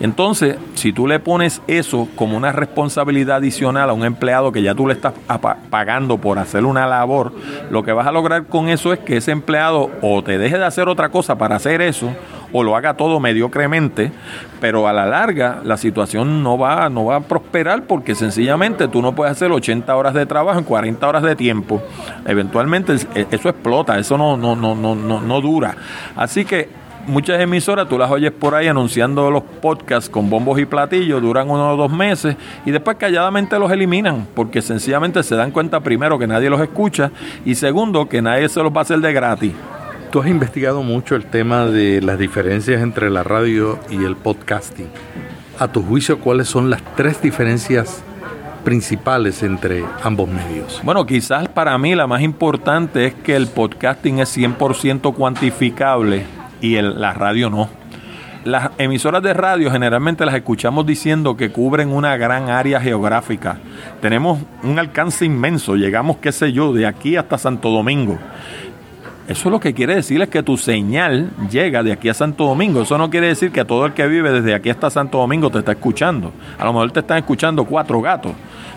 Entonces, 0.00 0.56
si 0.74 0.92
tú 0.92 1.06
le 1.06 1.20
pones 1.20 1.60
eso 1.66 2.08
como 2.16 2.36
una 2.36 2.52
responsabilidad 2.52 3.36
adicional 3.36 3.90
a 3.90 3.92
un 3.92 4.04
empleado 4.04 4.50
que 4.50 4.62
ya 4.62 4.74
tú 4.74 4.86
le 4.86 4.94
estás 4.94 5.12
pagando 5.70 6.18
por 6.18 6.38
hacer 6.38 6.64
una 6.64 6.86
labor, 6.86 7.32
lo 7.70 7.82
que 7.82 7.92
vas 7.92 8.06
a 8.06 8.12
lograr 8.12 8.46
con 8.46 8.68
eso 8.68 8.92
es 8.92 9.00
que 9.00 9.18
ese 9.18 9.32
empleado 9.32 9.90
o 10.00 10.22
te 10.22 10.38
deje 10.38 10.58
de 10.58 10.64
hacer 10.64 10.88
otra 10.88 11.10
cosa 11.10 11.36
para 11.36 11.56
hacer 11.56 11.82
eso, 11.82 12.10
o 12.52 12.62
lo 12.62 12.76
haga 12.76 12.94
todo 12.94 13.20
mediocremente, 13.20 14.12
pero 14.60 14.88
a 14.88 14.92
la 14.92 15.06
larga 15.06 15.60
la 15.64 15.76
situación 15.76 16.42
no 16.42 16.58
va, 16.58 16.88
no 16.88 17.06
va 17.06 17.16
a 17.16 17.20
prosperar 17.20 17.82
porque 17.84 18.14
sencillamente 18.14 18.88
tú 18.88 19.02
no 19.02 19.14
puedes 19.14 19.32
hacer 19.32 19.50
80 19.50 19.94
horas 19.94 20.14
de 20.14 20.26
trabajo 20.26 20.58
en 20.58 20.64
40 20.64 21.08
horas 21.08 21.22
de 21.22 21.36
tiempo. 21.36 21.82
Eventualmente 22.26 22.94
e, 23.14 23.26
eso 23.30 23.48
explota, 23.48 23.98
eso 23.98 24.16
no, 24.18 24.36
no, 24.36 24.56
no, 24.56 24.74
no, 24.74 24.94
no 24.94 25.40
dura. 25.40 25.76
Así 26.16 26.44
que 26.44 26.68
muchas 27.06 27.40
emisoras, 27.40 27.88
tú 27.88 27.98
las 27.98 28.10
oyes 28.10 28.32
por 28.32 28.54
ahí 28.54 28.68
anunciando 28.68 29.30
los 29.30 29.42
podcasts 29.42 30.10
con 30.10 30.30
bombos 30.30 30.58
y 30.58 30.66
platillos, 30.66 31.20
duran 31.22 31.50
uno 31.50 31.72
o 31.72 31.76
dos 31.76 31.90
meses 31.90 32.36
y 32.64 32.70
después 32.70 32.96
calladamente 32.96 33.58
los 33.58 33.70
eliminan 33.72 34.26
porque 34.34 34.62
sencillamente 34.62 35.22
se 35.22 35.34
dan 35.34 35.50
cuenta 35.50 35.80
primero 35.80 36.18
que 36.18 36.26
nadie 36.26 36.50
los 36.50 36.60
escucha 36.60 37.10
y 37.44 37.54
segundo 37.54 38.08
que 38.08 38.22
nadie 38.22 38.48
se 38.48 38.62
los 38.62 38.72
va 38.72 38.78
a 38.78 38.82
hacer 38.82 38.98
de 38.98 39.12
gratis. 39.12 39.52
Tú 40.10 40.22
has 40.22 40.28
investigado 40.28 40.82
mucho 40.82 41.16
el 41.16 41.26
tema 41.26 41.66
de 41.66 42.00
las 42.00 42.18
diferencias 42.18 42.80
entre 42.80 43.10
la 43.10 43.24
radio 43.24 43.78
y 43.90 44.04
el 44.04 44.16
podcasting. 44.16 44.88
A 45.58 45.68
tu 45.68 45.82
juicio, 45.82 46.18
¿cuáles 46.18 46.48
son 46.48 46.70
las 46.70 46.82
tres 46.96 47.20
diferencias 47.20 48.02
principales 48.64 49.42
entre 49.42 49.84
ambos 50.02 50.30
medios? 50.30 50.80
Bueno, 50.82 51.04
quizás 51.04 51.48
para 51.48 51.76
mí 51.76 51.94
la 51.94 52.06
más 52.06 52.22
importante 52.22 53.04
es 53.04 53.14
que 53.14 53.36
el 53.36 53.48
podcasting 53.48 54.20
es 54.20 54.34
100% 54.34 55.14
cuantificable 55.14 56.24
y 56.62 56.80
la 56.80 57.12
radio 57.12 57.50
no. 57.50 57.68
Las 58.44 58.70
emisoras 58.78 59.22
de 59.22 59.34
radio 59.34 59.70
generalmente 59.70 60.24
las 60.24 60.34
escuchamos 60.34 60.86
diciendo 60.86 61.36
que 61.36 61.50
cubren 61.50 61.92
una 61.92 62.16
gran 62.16 62.48
área 62.48 62.80
geográfica. 62.80 63.58
Tenemos 64.00 64.38
un 64.62 64.78
alcance 64.78 65.26
inmenso, 65.26 65.76
llegamos, 65.76 66.16
qué 66.16 66.32
sé 66.32 66.52
yo, 66.52 66.72
de 66.72 66.86
aquí 66.86 67.16
hasta 67.16 67.36
Santo 67.36 67.68
Domingo. 67.68 68.18
Eso 69.28 69.50
lo 69.50 69.60
que 69.60 69.74
quiere 69.74 69.94
decir 69.94 70.22
es 70.22 70.28
que 70.30 70.42
tu 70.42 70.56
señal 70.56 71.30
llega 71.50 71.82
de 71.82 71.92
aquí 71.92 72.08
a 72.08 72.14
Santo 72.14 72.44
Domingo. 72.44 72.80
Eso 72.80 72.96
no 72.96 73.10
quiere 73.10 73.26
decir 73.26 73.52
que 73.52 73.62
todo 73.62 73.84
el 73.84 73.92
que 73.92 74.06
vive 74.06 74.32
desde 74.32 74.54
aquí 74.54 74.70
hasta 74.70 74.88
Santo 74.88 75.18
Domingo 75.18 75.50
te 75.50 75.58
está 75.58 75.72
escuchando. 75.72 76.32
A 76.58 76.64
lo 76.64 76.72
mejor 76.72 76.92
te 76.92 77.00
están 77.00 77.18
escuchando 77.18 77.66
cuatro 77.66 78.00
gatos, 78.00 78.32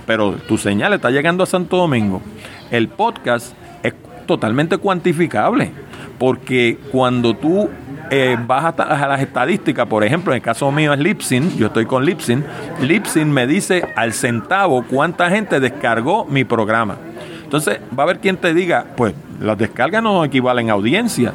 pero 0.05 0.33
tu 0.33 0.57
señal 0.57 0.91
está 0.91 1.09
llegando 1.09 1.45
a 1.45 1.47
Santo 1.47 1.77
Domingo. 1.77 2.21
El 2.69 2.89
podcast 2.89 3.53
es 3.81 3.93
totalmente 4.25 4.77
cuantificable 4.77 5.71
porque 6.19 6.77
cuando 6.91 7.33
tú 7.33 7.69
eh, 8.09 8.35
vas 8.45 8.77
a, 8.77 9.07
las 9.07 9.21
estadísticas, 9.21 9.87
por 9.87 10.03
ejemplo, 10.03 10.33
en 10.33 10.35
el 10.35 10.43
caso 10.43 10.69
mío 10.69 10.91
es 10.91 10.99
Lipsin, 10.99 11.57
yo 11.57 11.67
estoy 11.67 11.85
con 11.85 12.03
Lipsin, 12.03 12.43
Lipsin 12.81 13.31
me 13.31 13.47
dice 13.47 13.85
al 13.95 14.11
centavo 14.11 14.83
cuánta 14.83 15.29
gente 15.29 15.61
descargó 15.61 16.25
mi 16.25 16.43
programa. 16.43 16.97
Entonces, 17.41 17.79
va 17.97 18.03
a 18.03 18.05
haber 18.07 18.19
quien 18.19 18.35
te 18.35 18.53
diga, 18.53 18.85
pues 18.97 19.13
las 19.41 19.57
descargas 19.57 20.01
no 20.03 20.23
equivalen 20.23 20.69
a 20.69 20.73
audiencia. 20.73 21.33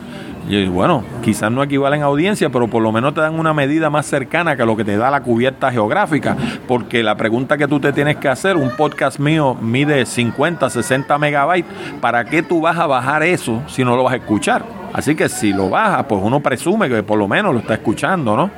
Y 0.48 0.66
bueno, 0.66 1.02
quizás 1.26 1.50
no 1.50 1.60
equivalen 1.60 2.02
a 2.02 2.04
audiencia, 2.04 2.50
pero 2.50 2.68
por 2.68 2.80
lo 2.80 2.92
menos 2.92 3.12
te 3.12 3.20
dan 3.20 3.36
una 3.36 3.52
medida 3.52 3.90
más 3.90 4.06
cercana 4.06 4.56
que 4.56 4.64
lo 4.64 4.76
que 4.76 4.84
te 4.84 4.96
da 4.96 5.10
la 5.10 5.22
cubierta 5.22 5.72
geográfica. 5.72 6.36
Porque 6.68 7.02
la 7.02 7.16
pregunta 7.16 7.58
que 7.58 7.66
tú 7.66 7.80
te 7.80 7.92
tienes 7.92 8.18
que 8.18 8.28
hacer, 8.28 8.56
un 8.56 8.70
podcast 8.76 9.18
mío 9.18 9.56
mide 9.60 10.06
50, 10.06 10.70
60 10.70 11.18
megabytes, 11.18 11.68
¿para 12.00 12.24
qué 12.26 12.44
tú 12.44 12.60
vas 12.60 12.78
a 12.78 12.86
bajar 12.86 13.24
eso 13.24 13.60
si 13.66 13.82
no 13.82 13.96
lo 13.96 14.04
vas 14.04 14.12
a 14.12 14.18
escuchar? 14.18 14.64
Así 14.92 15.14
que 15.16 15.28
si 15.28 15.52
lo 15.52 15.68
baja, 15.68 16.06
pues 16.06 16.22
uno 16.24 16.40
presume 16.40 16.88
que 16.88 17.02
por 17.02 17.18
lo 17.18 17.26
menos 17.26 17.52
lo 17.52 17.60
está 17.60 17.74
escuchando, 17.74 18.36
¿no? 18.36 18.50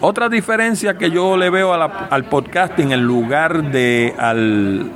Otra 0.00 0.28
diferencia 0.28 0.96
que 0.96 1.10
yo 1.10 1.36
le 1.36 1.50
veo 1.50 1.74
al 1.74 2.24
podcasting 2.24 2.92
en 2.92 3.02
lugar 3.02 3.70
de 3.70 4.14
al, 4.16 4.90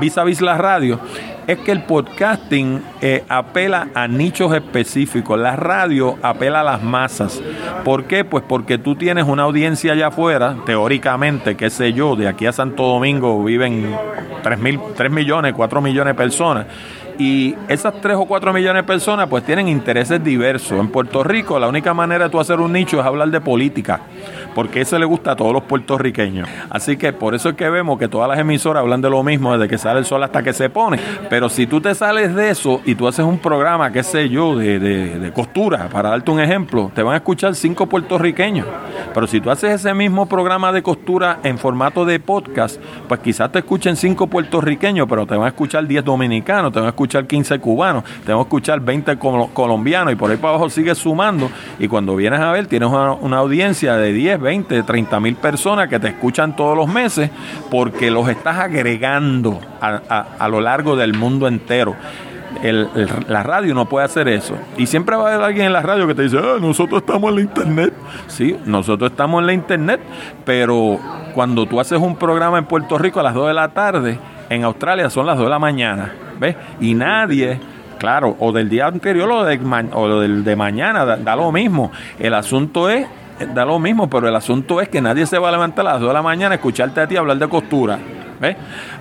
vis 0.00 0.18
a 0.18 0.24
vis 0.24 0.40
la 0.40 0.58
radio 0.58 1.00
es 1.46 1.58
que 1.58 1.72
el 1.72 1.82
podcasting 1.84 2.82
eh, 3.00 3.24
apela 3.28 3.88
a 3.94 4.06
nichos 4.06 4.54
específicos, 4.54 5.38
la 5.38 5.56
radio 5.56 6.16
apela 6.22 6.39
a 6.48 6.62
las 6.62 6.82
masas. 6.82 7.40
¿Por 7.84 8.04
qué? 8.04 8.24
Pues 8.24 8.44
porque 8.46 8.78
tú 8.78 8.96
tienes 8.96 9.24
una 9.24 9.44
audiencia 9.44 9.92
allá 9.92 10.08
afuera, 10.08 10.56
teóricamente, 10.64 11.56
qué 11.56 11.70
sé 11.70 11.92
yo, 11.92 12.16
de 12.16 12.28
aquí 12.28 12.46
a 12.46 12.52
Santo 12.52 12.84
Domingo 12.84 13.42
viven 13.44 13.94
3, 14.42 14.58
mil, 14.58 14.80
3 14.96 15.10
millones, 15.10 15.52
4 15.54 15.80
millones 15.80 16.14
de 16.14 16.16
personas 16.16 16.66
y 17.20 17.54
esas 17.68 18.00
3 18.00 18.16
o 18.16 18.24
4 18.24 18.52
millones 18.52 18.82
de 18.82 18.86
personas 18.86 19.28
pues 19.28 19.44
tienen 19.44 19.68
intereses 19.68 20.24
diversos. 20.24 20.80
En 20.80 20.88
Puerto 20.88 21.22
Rico 21.22 21.58
la 21.58 21.68
única 21.68 21.92
manera 21.92 22.24
de 22.24 22.30
tú 22.30 22.40
hacer 22.40 22.58
un 22.60 22.72
nicho 22.72 22.98
es 22.98 23.04
hablar 23.04 23.28
de 23.28 23.40
política, 23.42 24.00
porque 24.54 24.80
eso 24.80 24.98
le 24.98 25.04
gusta 25.04 25.32
a 25.32 25.36
todos 25.36 25.52
los 25.52 25.64
puertorriqueños. 25.64 26.48
Así 26.70 26.96
que 26.96 27.12
por 27.12 27.34
eso 27.34 27.50
es 27.50 27.56
que 27.56 27.68
vemos 27.68 27.98
que 27.98 28.08
todas 28.08 28.28
las 28.28 28.38
emisoras 28.38 28.82
hablan 28.82 29.00
de 29.00 29.10
lo 29.10 29.22
mismo 29.22 29.52
desde 29.52 29.68
que 29.68 29.76
sale 29.76 29.98
el 29.98 30.04
sol 30.04 30.22
hasta 30.22 30.42
que 30.42 30.52
se 30.52 30.70
pone. 30.70 30.98
Pero 31.28 31.48
si 31.48 31.66
tú 31.66 31.80
te 31.80 31.94
sales 31.94 32.34
de 32.34 32.50
eso 32.50 32.80
y 32.84 32.94
tú 32.94 33.08
haces 33.08 33.24
un 33.24 33.38
programa, 33.38 33.92
qué 33.92 34.02
sé 34.02 34.28
yo, 34.28 34.56
de, 34.56 35.30
costura, 35.34 35.88
para 35.88 36.10
darte 36.10 36.30
un 36.30 36.40
ejemplo, 36.40 36.90
te 36.94 37.02
van 37.02 37.14
a 37.14 37.16
escuchar 37.18 37.54
cinco 37.54 37.86
puertorriqueños. 37.86 38.66
Pero 39.12 39.26
si 39.26 39.40
tú 39.40 39.50
haces 39.50 39.72
ese 39.72 39.94
mismo 39.94 40.26
programa 40.26 40.72
de 40.72 40.82
costura 40.82 41.40
en 41.42 41.58
formato 41.58 42.04
de 42.04 42.20
podcast, 42.20 42.80
pues 43.08 43.20
quizás 43.20 43.50
te 43.50 43.58
escuchen 43.60 43.96
cinco 43.96 44.26
puertorriqueños, 44.28 45.08
pero 45.08 45.26
te 45.26 45.34
van 45.34 45.46
a 45.46 45.48
escuchar 45.48 45.86
10 45.86 46.04
dominicanos, 46.04 46.72
te 46.72 46.78
van 46.78 46.86
a 46.86 46.90
escuchar 46.90 47.10
escuchar 47.10 47.26
15 47.26 47.58
cubanos, 47.58 48.04
tenemos 48.24 48.44
que 48.44 48.48
escuchar 48.48 48.80
20 48.80 49.18
colombianos 49.54 50.12
y 50.12 50.16
por 50.16 50.30
ahí 50.30 50.36
para 50.36 50.50
abajo 50.50 50.70
sigue 50.70 50.94
sumando 50.94 51.50
y 51.78 51.88
cuando 51.88 52.14
vienes 52.14 52.40
a 52.40 52.52
ver 52.52 52.66
tienes 52.66 52.88
una, 52.88 53.38
audiencia 53.38 53.96
de 53.96 54.12
10, 54.12 54.39
20, 54.40 54.82
30 54.82 55.20
mil 55.20 55.36
personas 55.36 55.88
que 55.88 56.00
te 56.00 56.08
escuchan 56.08 56.56
todos 56.56 56.76
los 56.76 56.88
meses 56.88 57.30
porque 57.70 58.10
los 58.10 58.28
estás 58.28 58.58
agregando 58.58 59.60
a, 59.80 60.48
lo 60.48 60.60
largo 60.60 60.96
del 60.96 61.14
mundo 61.14 61.46
entero. 61.46 61.94
la 63.28 63.42
radio 63.42 63.74
no 63.74 63.86
puede 63.86 64.06
hacer 64.06 64.28
eso. 64.28 64.56
Y 64.76 64.86
siempre 64.86 65.16
va 65.16 65.28
a 65.28 65.34
haber 65.34 65.44
alguien 65.44 65.66
en 65.66 65.72
la 65.72 65.82
radio 65.82 66.06
que 66.06 66.14
te 66.14 66.22
dice, 66.22 66.38
ah, 66.38 66.56
nosotros 66.60 67.02
estamos 67.02 67.30
en 67.30 67.36
la 67.36 67.42
internet. 67.42 67.94
Sí, 68.26 68.56
nosotros 68.64 69.10
estamos 69.10 69.40
en 69.40 69.46
la 69.46 69.52
internet, 69.52 70.00
pero 70.44 70.98
cuando 71.34 71.66
tú 71.66 71.78
haces 71.80 71.98
un 71.98 72.16
programa 72.16 72.58
en 72.58 72.64
Puerto 72.64 72.98
Rico 72.98 73.20
a 73.20 73.22
las 73.22 73.34
2 73.34 73.48
de 73.48 73.54
la 73.54 73.68
tarde, 73.68 74.18
en 74.48 74.64
Australia 74.64 75.08
son 75.10 75.26
las 75.26 75.36
2 75.36 75.46
de 75.46 75.50
la 75.50 75.58
mañana. 75.58 76.12
¿ves? 76.40 76.56
Y 76.80 76.94
nadie, 76.94 77.60
claro, 77.98 78.34
o 78.40 78.50
del 78.50 78.68
día 78.68 78.86
anterior 78.86 79.30
o, 79.30 79.40
o 79.42 80.20
del 80.20 80.42
de 80.42 80.56
mañana, 80.56 81.04
da, 81.04 81.36
lo 81.36 81.52
mismo. 81.52 81.92
El 82.18 82.34
asunto 82.34 82.88
es, 82.88 83.06
da 83.54 83.64
lo 83.64 83.78
mismo, 83.78 84.08
pero 84.08 84.28
el 84.28 84.36
asunto 84.36 84.80
es 84.80 84.88
que 84.88 85.00
nadie 85.00 85.26
se 85.26 85.38
va 85.38 85.48
a 85.48 85.52
levantar 85.52 85.86
a 85.86 85.92
las 85.92 86.00
2 86.00 86.08
de 86.08 86.14
la 86.14 86.22
mañana 86.22 86.52
a 86.52 86.56
escucharte 86.56 87.00
a 87.00 87.06
ti 87.06 87.16
hablar 87.16 87.38
de 87.38 87.48
costura. 87.48 87.98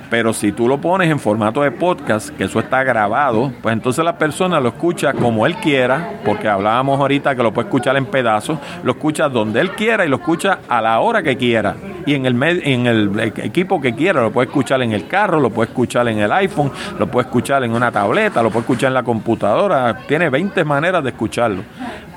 Pero 0.09 0.33
si 0.33 0.51
tú 0.51 0.67
lo 0.67 0.81
pones 0.81 1.09
en 1.09 1.17
formato 1.17 1.61
de 1.61 1.71
podcast, 1.71 2.29
que 2.29 2.43
eso 2.43 2.59
está 2.59 2.83
grabado, 2.83 3.53
pues 3.61 3.71
entonces 3.71 4.03
la 4.03 4.17
persona 4.17 4.59
lo 4.59 4.69
escucha 4.69 5.13
como 5.13 5.45
él 5.45 5.55
quiera, 5.55 6.15
porque 6.25 6.49
hablábamos 6.49 6.99
ahorita 6.99 7.35
que 7.35 7.43
lo 7.43 7.53
puede 7.53 7.67
escuchar 7.67 7.95
en 7.95 8.05
pedazos, 8.05 8.59
lo 8.83 8.91
escucha 8.93 9.29
donde 9.29 9.61
él 9.61 9.71
quiera 9.71 10.05
y 10.05 10.09
lo 10.09 10.17
escucha 10.17 10.59
a 10.67 10.81
la 10.81 10.99
hora 10.99 11.23
que 11.23 11.37
quiera. 11.37 11.75
Y 12.05 12.15
en 12.15 12.25
el, 12.25 12.43
en 12.43 12.87
el 12.87 13.19
equipo 13.37 13.79
que 13.79 13.95
quiera, 13.95 14.21
lo 14.21 14.31
puede 14.31 14.47
escuchar 14.47 14.81
en 14.81 14.91
el 14.91 15.07
carro, 15.07 15.39
lo 15.39 15.51
puede 15.51 15.69
escuchar 15.69 16.07
en 16.09 16.19
el 16.19 16.31
iPhone, 16.33 16.71
lo 16.97 17.07
puede 17.07 17.27
escuchar 17.27 17.63
en 17.63 17.71
una 17.71 17.91
tableta, 17.91 18.43
lo 18.43 18.49
puede 18.49 18.61
escuchar 18.61 18.87
en 18.89 18.95
la 18.95 19.03
computadora. 19.03 19.99
Tiene 20.05 20.29
20 20.29 20.65
maneras 20.65 21.01
de 21.01 21.11
escucharlo. 21.11 21.63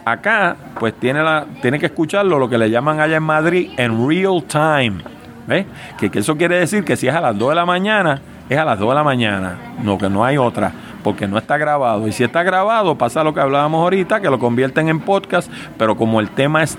Acá, 0.05 0.57
pues 0.81 0.95
tiene, 0.95 1.23
la, 1.23 1.47
tiene 1.61 1.79
que 1.79 1.87
escucharlo, 1.87 2.39
lo 2.39 2.49
que 2.49 2.59
le 2.59 2.71
llaman 2.71 3.01
allá 3.01 3.17
en 3.17 3.23
Madrid, 3.23 3.71
en 3.77 4.09
real 4.09 4.43
time 4.45 5.03
¿Ves? 5.47 5.67
Que, 5.99 6.11
eso 6.19 6.37
quiere 6.37 6.59
decir 6.59 6.85
que 6.85 6.97
si 6.97 7.09
es 7.09 7.15
a 7.15 7.21
las 7.21 7.37
2 7.37 7.51
de 7.51 7.55
la 7.55 7.67
mañana, 7.67 8.21
es 8.49 8.59
a 8.59 8.65
las 8.65 8.79
2 8.79 8.89
de 8.89 8.95
la 8.95 9.05
mañana. 9.05 9.59
No, 9.83 9.99
que 9.99 10.09
no 10.09 10.25
hay 10.25 10.37
otra, 10.37 10.73
porque 11.03 11.27
no 11.27 11.39
está 11.39 11.57
grabado. 11.57 12.07
Y 12.07 12.13
si 12.13 12.25
está 12.25 12.43
grabado, 12.43 12.97
pasa 12.97 13.25
lo 13.25 13.35
que 13.35 13.41
hablábamos 13.41 13.83
ahorita, 13.83 14.21
que 14.21 14.31
lo 14.31 14.39
convierten 14.39 14.89
en 14.89 15.01
podcast, 15.01 15.51
pero 15.79 15.97
como 15.97 16.21
el 16.21 16.31
tema 16.31 16.63
es 16.63 16.79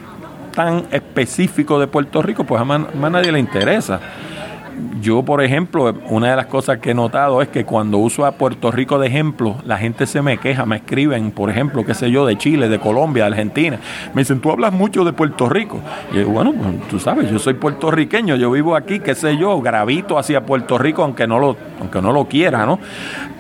tan 0.54 0.86
específico 0.92 1.80
de 1.80 1.88
Puerto 1.88 2.22
Rico, 2.22 2.44
pues 2.44 2.62
a 2.62 2.66
nadie 3.10 3.32
le 3.32 3.40
interesa 3.40 4.00
yo, 5.02 5.24
por 5.24 5.44
ejemplo, 5.44 5.94
una 6.10 6.32
de 6.32 6.36
las 6.36 6.46
cosas 6.48 6.80
que 6.80 6.92
he 6.92 6.94
notado 6.94 7.42
es 7.42 7.50
que 7.50 7.66
cuando 7.66 7.98
uso 7.98 8.26
a 8.26 8.34
Puerto 8.34 8.72
Rico 8.72 9.00
de 9.00 9.08
ejemplo, 9.08 9.56
la 9.66 9.78
gente 9.78 10.06
se 10.06 10.22
me 10.22 10.38
queja, 10.38 10.66
me 10.66 10.78
escriben, 10.78 11.32
por 11.32 11.50
ejemplo, 11.50 11.86
qué 11.86 11.94
sé 11.94 12.10
yo, 12.10 12.26
de 12.26 12.38
Chile, 12.38 12.70
de 12.70 12.80
Colombia, 12.80 13.24
de 13.24 13.32
Argentina. 13.32 13.80
Me 14.14 14.22
dicen, 14.22 14.40
tú 14.40 14.52
hablas 14.52 14.74
mucho 14.74 15.04
de 15.04 15.14
Puerto 15.14 15.50
Rico. 15.50 15.80
Y 16.12 16.18
yo, 16.18 16.30
bueno, 16.30 16.54
pues, 16.54 16.88
tú 16.88 17.00
sabes, 17.00 17.30
yo 17.30 17.40
soy 17.40 17.56
puertorriqueño, 17.56 18.36
yo 18.36 18.52
vivo 18.52 18.76
aquí, 18.76 19.00
qué 19.00 19.16
sé 19.16 19.38
yo, 19.38 19.62
gravito 19.62 20.18
hacia 20.18 20.46
Puerto 20.46 20.78
Rico, 20.78 21.04
aunque 21.04 21.28
no 21.28 21.40
lo, 21.40 21.58
aunque 21.80 22.02
no 22.02 22.12
lo 22.12 22.26
quiera, 22.26 22.66
¿no? 22.66 22.80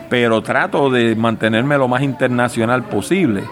Pero 0.09 0.41
trato 0.41 0.89
de 0.89 1.15
mantenerme 1.15 1.77
lo 1.77 1.87
más 1.87 2.03
internacional 2.03 2.83
posible. 2.83 3.43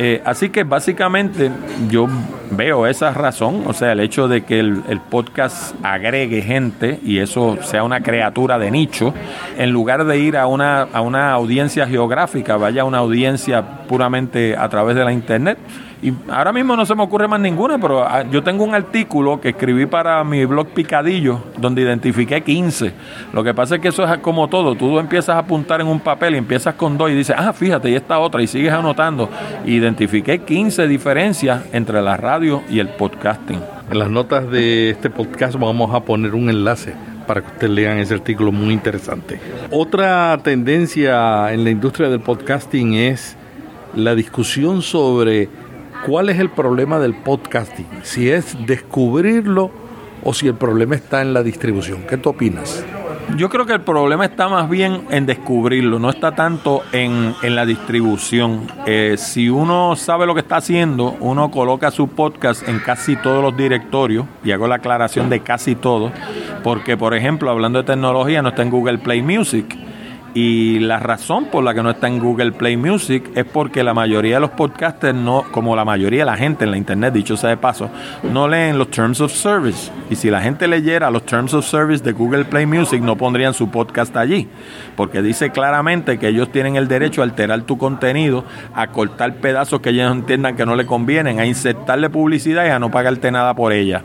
Eh, 0.00 0.22
así 0.24 0.50
que 0.50 0.62
básicamente 0.62 1.50
yo 1.90 2.06
veo 2.52 2.86
esa 2.86 3.10
razón, 3.10 3.64
o 3.66 3.72
sea, 3.72 3.90
el 3.90 3.98
hecho 3.98 4.28
de 4.28 4.44
que 4.44 4.60
el, 4.60 5.00
podcast 5.10 5.74
agregue 5.82 6.40
gente 6.40 7.00
y 7.04 7.18
eso 7.18 7.58
sea 7.62 7.82
una 7.82 8.00
criatura 8.00 8.60
de 8.60 8.70
nicho, 8.70 9.12
en 9.56 9.70
lugar 9.70 10.04
de 10.04 10.18
ir 10.20 10.36
a 10.36 10.46
una, 10.46 10.82
a 10.82 11.00
una 11.00 11.32
audiencia 11.32 11.84
geográfica, 11.88 12.56
vaya 12.56 12.82
a 12.82 12.84
una 12.84 12.98
audiencia 12.98 13.86
puramente 13.88 14.56
a 14.56 14.68
través 14.68 14.94
de 14.94 15.04
la 15.04 15.12
internet 15.12 15.58
y 16.00 16.12
ahora 16.30 16.52
mismo 16.52 16.76
no 16.76 16.86
se 16.86 16.94
me 16.94 17.02
ocurre 17.02 17.26
más 17.26 17.40
ninguna, 17.40 17.76
pero 17.78 18.04
ah, 18.04 18.22
yo 18.30 18.42
tengo 18.42 18.62
un 18.62 18.74
artículo 18.74 19.40
que 19.40 19.48
escribí 19.48 19.86
para 19.86 20.22
mi 20.22 20.44
blog 20.44 20.68
Picadillo, 20.68 21.40
donde 21.56 21.82
identifiqué 21.82 22.40
15. 22.40 22.92
Lo 23.32 23.42
que 23.42 23.52
pasa 23.52 23.76
es 23.76 23.80
que 23.80 23.88
eso 23.88 24.04
es 24.04 24.18
como 24.18 24.48
todo. 24.48 24.76
Tú 24.76 24.98
empiezas 24.98 25.34
a 25.34 25.38
apuntar 25.38 25.80
en 25.80 25.88
un 25.88 25.98
papel 25.98 26.34
y 26.34 26.38
empiezas 26.38 26.74
con 26.74 26.96
dos 26.96 27.10
y 27.10 27.14
dices, 27.14 27.34
ah, 27.36 27.52
fíjate, 27.52 27.90
y 27.90 27.96
esta 27.96 28.20
otra, 28.20 28.40
y 28.40 28.46
sigues 28.46 28.72
anotando. 28.72 29.28
Identifiqué 29.66 30.38
15 30.38 30.86
diferencias 30.86 31.64
entre 31.72 32.00
la 32.00 32.16
radio 32.16 32.62
y 32.70 32.78
el 32.78 32.88
podcasting. 32.90 33.60
En 33.90 33.98
las 33.98 34.08
notas 34.08 34.48
de 34.50 34.90
este 34.90 35.10
podcast 35.10 35.56
vamos 35.56 35.92
a 35.92 36.00
poner 36.00 36.34
un 36.34 36.48
enlace 36.48 36.94
para 37.26 37.40
que 37.40 37.48
ustedes 37.48 37.72
lean 37.72 37.98
ese 37.98 38.14
artículo 38.14 38.52
muy 38.52 38.72
interesante. 38.72 39.40
Otra 39.70 40.38
tendencia 40.44 41.52
en 41.52 41.64
la 41.64 41.70
industria 41.70 42.08
del 42.08 42.20
podcasting 42.20 42.94
es 42.94 43.36
la 43.94 44.14
discusión 44.14 44.82
sobre 44.82 45.48
¿Cuál 46.06 46.30
es 46.30 46.38
el 46.38 46.50
problema 46.50 46.98
del 46.98 47.14
podcasting? 47.14 47.86
Si 48.02 48.30
es 48.30 48.56
descubrirlo 48.66 49.70
o 50.22 50.32
si 50.32 50.46
el 50.48 50.54
problema 50.54 50.94
está 50.94 51.22
en 51.22 51.34
la 51.34 51.42
distribución. 51.42 52.02
¿Qué 52.08 52.16
tú 52.16 52.30
opinas? 52.30 52.84
Yo 53.36 53.50
creo 53.50 53.66
que 53.66 53.74
el 53.74 53.82
problema 53.82 54.24
está 54.24 54.48
más 54.48 54.70
bien 54.70 55.02
en 55.10 55.26
descubrirlo, 55.26 55.98
no 55.98 56.08
está 56.08 56.34
tanto 56.34 56.82
en, 56.92 57.34
la 57.42 57.66
distribución. 57.66 58.66
Eh, 58.86 59.16
si 59.18 59.50
uno 59.50 59.96
sabe 59.96 60.24
lo 60.24 60.34
que 60.34 60.40
está 60.40 60.56
haciendo, 60.56 61.14
uno 61.20 61.50
coloca 61.50 61.90
su 61.90 62.08
podcast 62.08 62.66
en 62.66 62.78
casi 62.78 63.16
todos 63.16 63.42
los 63.42 63.54
directorios, 63.54 64.24
y 64.42 64.52
hago 64.52 64.66
la 64.66 64.76
aclaración 64.76 65.28
de 65.28 65.40
casi 65.40 65.74
todos, 65.74 66.10
porque 66.64 66.96
por 66.96 67.14
ejemplo, 67.14 67.50
hablando 67.50 67.80
de 67.80 67.84
tecnología, 67.84 68.40
no 68.40 68.48
está 68.48 68.62
en 68.62 68.70
Google 68.70 68.98
Play 68.98 69.20
Music 69.20 69.76
y 70.40 70.78
la 70.78 71.00
razón 71.00 71.46
por 71.46 71.64
la 71.64 71.74
que 71.74 71.82
no 71.82 71.90
está 71.90 72.06
en 72.06 72.20
Google 72.20 72.52
Play 72.52 72.76
Music 72.76 73.28
es 73.34 73.44
porque 73.44 73.82
la 73.82 73.92
mayoría 73.92 74.34
de 74.36 74.40
los 74.42 74.50
podcasters, 74.50 75.12
no, 75.12 75.42
como 75.50 75.74
la 75.74 75.84
mayoría 75.84 76.20
de 76.20 76.26
la 76.26 76.36
gente 76.36 76.64
en 76.64 76.70
la 76.70 76.76
internet, 76.76 77.12
dicho 77.12 77.36
sea 77.36 77.50
de 77.50 77.56
paso, 77.56 77.90
no 78.22 78.46
leen 78.46 78.78
los 78.78 78.88
Terms 78.88 79.20
of 79.20 79.32
Service. 79.32 79.90
Y 80.08 80.14
si 80.14 80.30
la 80.30 80.40
gente 80.40 80.68
leyera 80.68 81.10
los 81.10 81.26
Terms 81.26 81.54
of 81.54 81.66
Service 81.66 82.04
de 82.04 82.12
Google 82.12 82.44
Play 82.44 82.66
Music, 82.66 83.02
no 83.02 83.16
pondrían 83.16 83.52
su 83.52 83.68
podcast 83.68 84.16
allí. 84.16 84.46
Porque 84.94 85.22
dice 85.22 85.50
claramente 85.50 86.20
que 86.20 86.28
ellos 86.28 86.52
tienen 86.52 86.76
el 86.76 86.86
derecho 86.86 87.22
a 87.22 87.24
alterar 87.24 87.62
tu 87.62 87.76
contenido, 87.76 88.44
a 88.76 88.86
cortar 88.86 89.34
pedazos 89.38 89.80
que 89.80 89.90
ellos 89.90 90.12
entiendan 90.12 90.54
que 90.54 90.64
no 90.64 90.76
le 90.76 90.86
convienen, 90.86 91.40
a 91.40 91.46
insertarle 91.46 92.10
publicidad 92.10 92.64
y 92.64 92.68
a 92.68 92.78
no 92.78 92.92
pagarte 92.92 93.32
nada 93.32 93.54
por 93.54 93.72
ella. 93.72 94.04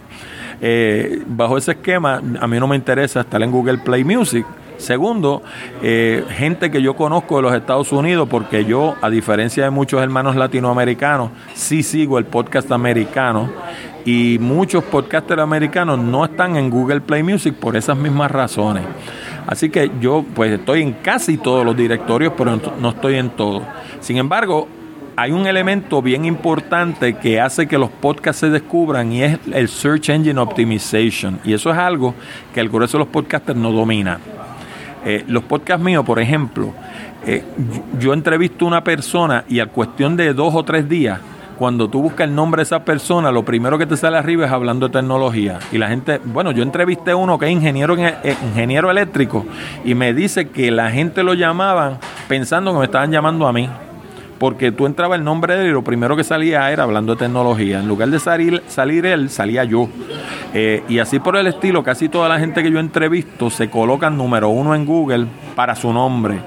Eh, 0.61 1.21
bajo 1.27 1.59
ese 1.59 1.73
esquema, 1.73 2.23
a 2.39 2.47
mí 2.47 2.59
no 2.59 2.67
me 2.67 2.75
interesa 2.75 3.21
estar 3.21 3.43
en 3.43 3.51
Google 3.51 3.77
Play 3.77 4.03
Music 4.03 4.47
Segundo, 4.77 5.41
eh, 5.81 6.23
gente 6.29 6.71
que 6.71 6.81
yo 6.81 6.95
conozco 6.95 7.37
de 7.37 7.43
los 7.43 7.53
Estados 7.53 7.91
Unidos, 7.91 8.27
porque 8.29 8.65
yo, 8.65 8.95
a 9.01 9.09
diferencia 9.09 9.63
de 9.63 9.69
muchos 9.69 10.01
hermanos 10.01 10.35
latinoamericanos, 10.35 11.31
sí 11.53 11.83
sigo 11.83 12.17
el 12.17 12.25
podcast 12.25 12.71
americano 12.71 13.49
y 14.05 14.37
muchos 14.39 14.83
podcasters 14.83 15.41
americanos 15.41 15.99
no 15.99 16.25
están 16.25 16.55
en 16.57 16.69
Google 16.69 17.01
Play 17.01 17.23
Music 17.23 17.55
por 17.55 17.75
esas 17.75 17.97
mismas 17.97 18.31
razones. 18.31 18.83
Así 19.47 19.69
que 19.69 19.91
yo 19.99 20.25
pues 20.33 20.51
estoy 20.51 20.81
en 20.81 20.93
casi 20.93 21.37
todos 21.37 21.65
los 21.65 21.75
directorios, 21.75 22.33
pero 22.37 22.59
no 22.79 22.89
estoy 22.89 23.15
en 23.15 23.29
todos. 23.31 23.63
Sin 23.99 24.17
embargo, 24.17 24.67
hay 25.15 25.31
un 25.31 25.45
elemento 25.47 26.01
bien 26.01 26.25
importante 26.25 27.15
que 27.15 27.39
hace 27.39 27.67
que 27.67 27.77
los 27.77 27.89
podcasts 27.89 28.39
se 28.41 28.49
descubran 28.49 29.11
y 29.11 29.23
es 29.23 29.39
el 29.51 29.67
Search 29.67 30.09
Engine 30.09 30.39
Optimization. 30.39 31.39
Y 31.43 31.53
eso 31.53 31.71
es 31.71 31.77
algo 31.77 32.15
que 32.53 32.59
el 32.59 32.69
grueso 32.69 32.97
de 32.97 33.03
los 33.03 33.13
podcasters 33.13 33.57
no 33.57 33.71
domina. 33.71 34.19
Eh, 35.05 35.23
los 35.27 35.43
podcasts 35.43 35.83
míos, 35.83 36.05
por 36.05 36.19
ejemplo, 36.19 36.73
eh, 37.25 37.43
yo 37.99 38.13
entrevisto 38.13 38.65
a 38.65 38.67
una 38.69 38.83
persona 38.83 39.45
y 39.47 39.59
a 39.59 39.67
cuestión 39.67 40.15
de 40.15 40.33
dos 40.33 40.53
o 40.55 40.63
tres 40.63 40.87
días, 40.87 41.19
cuando 41.57 41.87
tú 41.87 42.01
buscas 42.01 42.27
el 42.27 42.35
nombre 42.35 42.59
de 42.59 42.63
esa 42.63 42.83
persona, 42.83 43.31
lo 43.31 43.45
primero 43.45 43.77
que 43.77 43.85
te 43.85 43.95
sale 43.95 44.17
arriba 44.17 44.45
es 44.45 44.51
hablando 44.51 44.87
de 44.87 44.93
tecnología. 44.93 45.59
Y 45.71 45.77
la 45.77 45.87
gente, 45.87 46.19
bueno, 46.23 46.51
yo 46.51 46.63
entrevisté 46.63 47.11
a 47.11 47.15
uno 47.15 47.37
que 47.37 47.45
es 47.45 47.51
ingeniero, 47.51 47.95
eh, 47.97 48.35
ingeniero 48.43 48.89
eléctrico 48.89 49.45
y 49.85 49.93
me 49.93 50.13
dice 50.13 50.49
que 50.49 50.71
la 50.71 50.89
gente 50.91 51.23
lo 51.23 51.33
llamaban 51.33 51.99
pensando 52.27 52.73
que 52.73 52.79
me 52.79 52.85
estaban 52.85 53.11
llamando 53.11 53.47
a 53.47 53.53
mí 53.53 53.69
porque 54.43 54.73
tú 54.73 54.85
entrabas 54.85 55.19
el 55.19 55.23
nombre 55.23 55.55
de 55.55 55.61
él 55.61 55.67
y 55.69 55.71
lo 55.71 55.85
primero 55.85 56.17
que 56.17 56.23
salía 56.25 56.69
era 56.69 56.83
hablando 56.83 57.13
de 57.13 57.19
tecnología. 57.19 57.79
En 57.79 57.87
lugar 57.87 58.09
de 58.09 58.19
salir, 58.19 58.61
salir 58.67 59.05
él, 59.05 59.29
salía 59.29 59.63
yo. 59.63 59.87
Eh, 60.53 60.83
y 60.87 60.99
así 60.99 61.19
por 61.19 61.35
el 61.35 61.47
estilo, 61.47 61.83
casi 61.83 62.09
toda 62.09 62.29
la 62.29 62.39
gente 62.39 62.61
que 62.61 62.71
yo 62.71 62.79
entrevisto 62.79 63.49
se 63.49 63.69
colocan 63.69 64.17
número 64.17 64.49
uno 64.49 64.75
en 64.75 64.85
Google 64.85 65.25
para 65.55 65.75
su 65.75 65.91
nombre. 65.91 66.39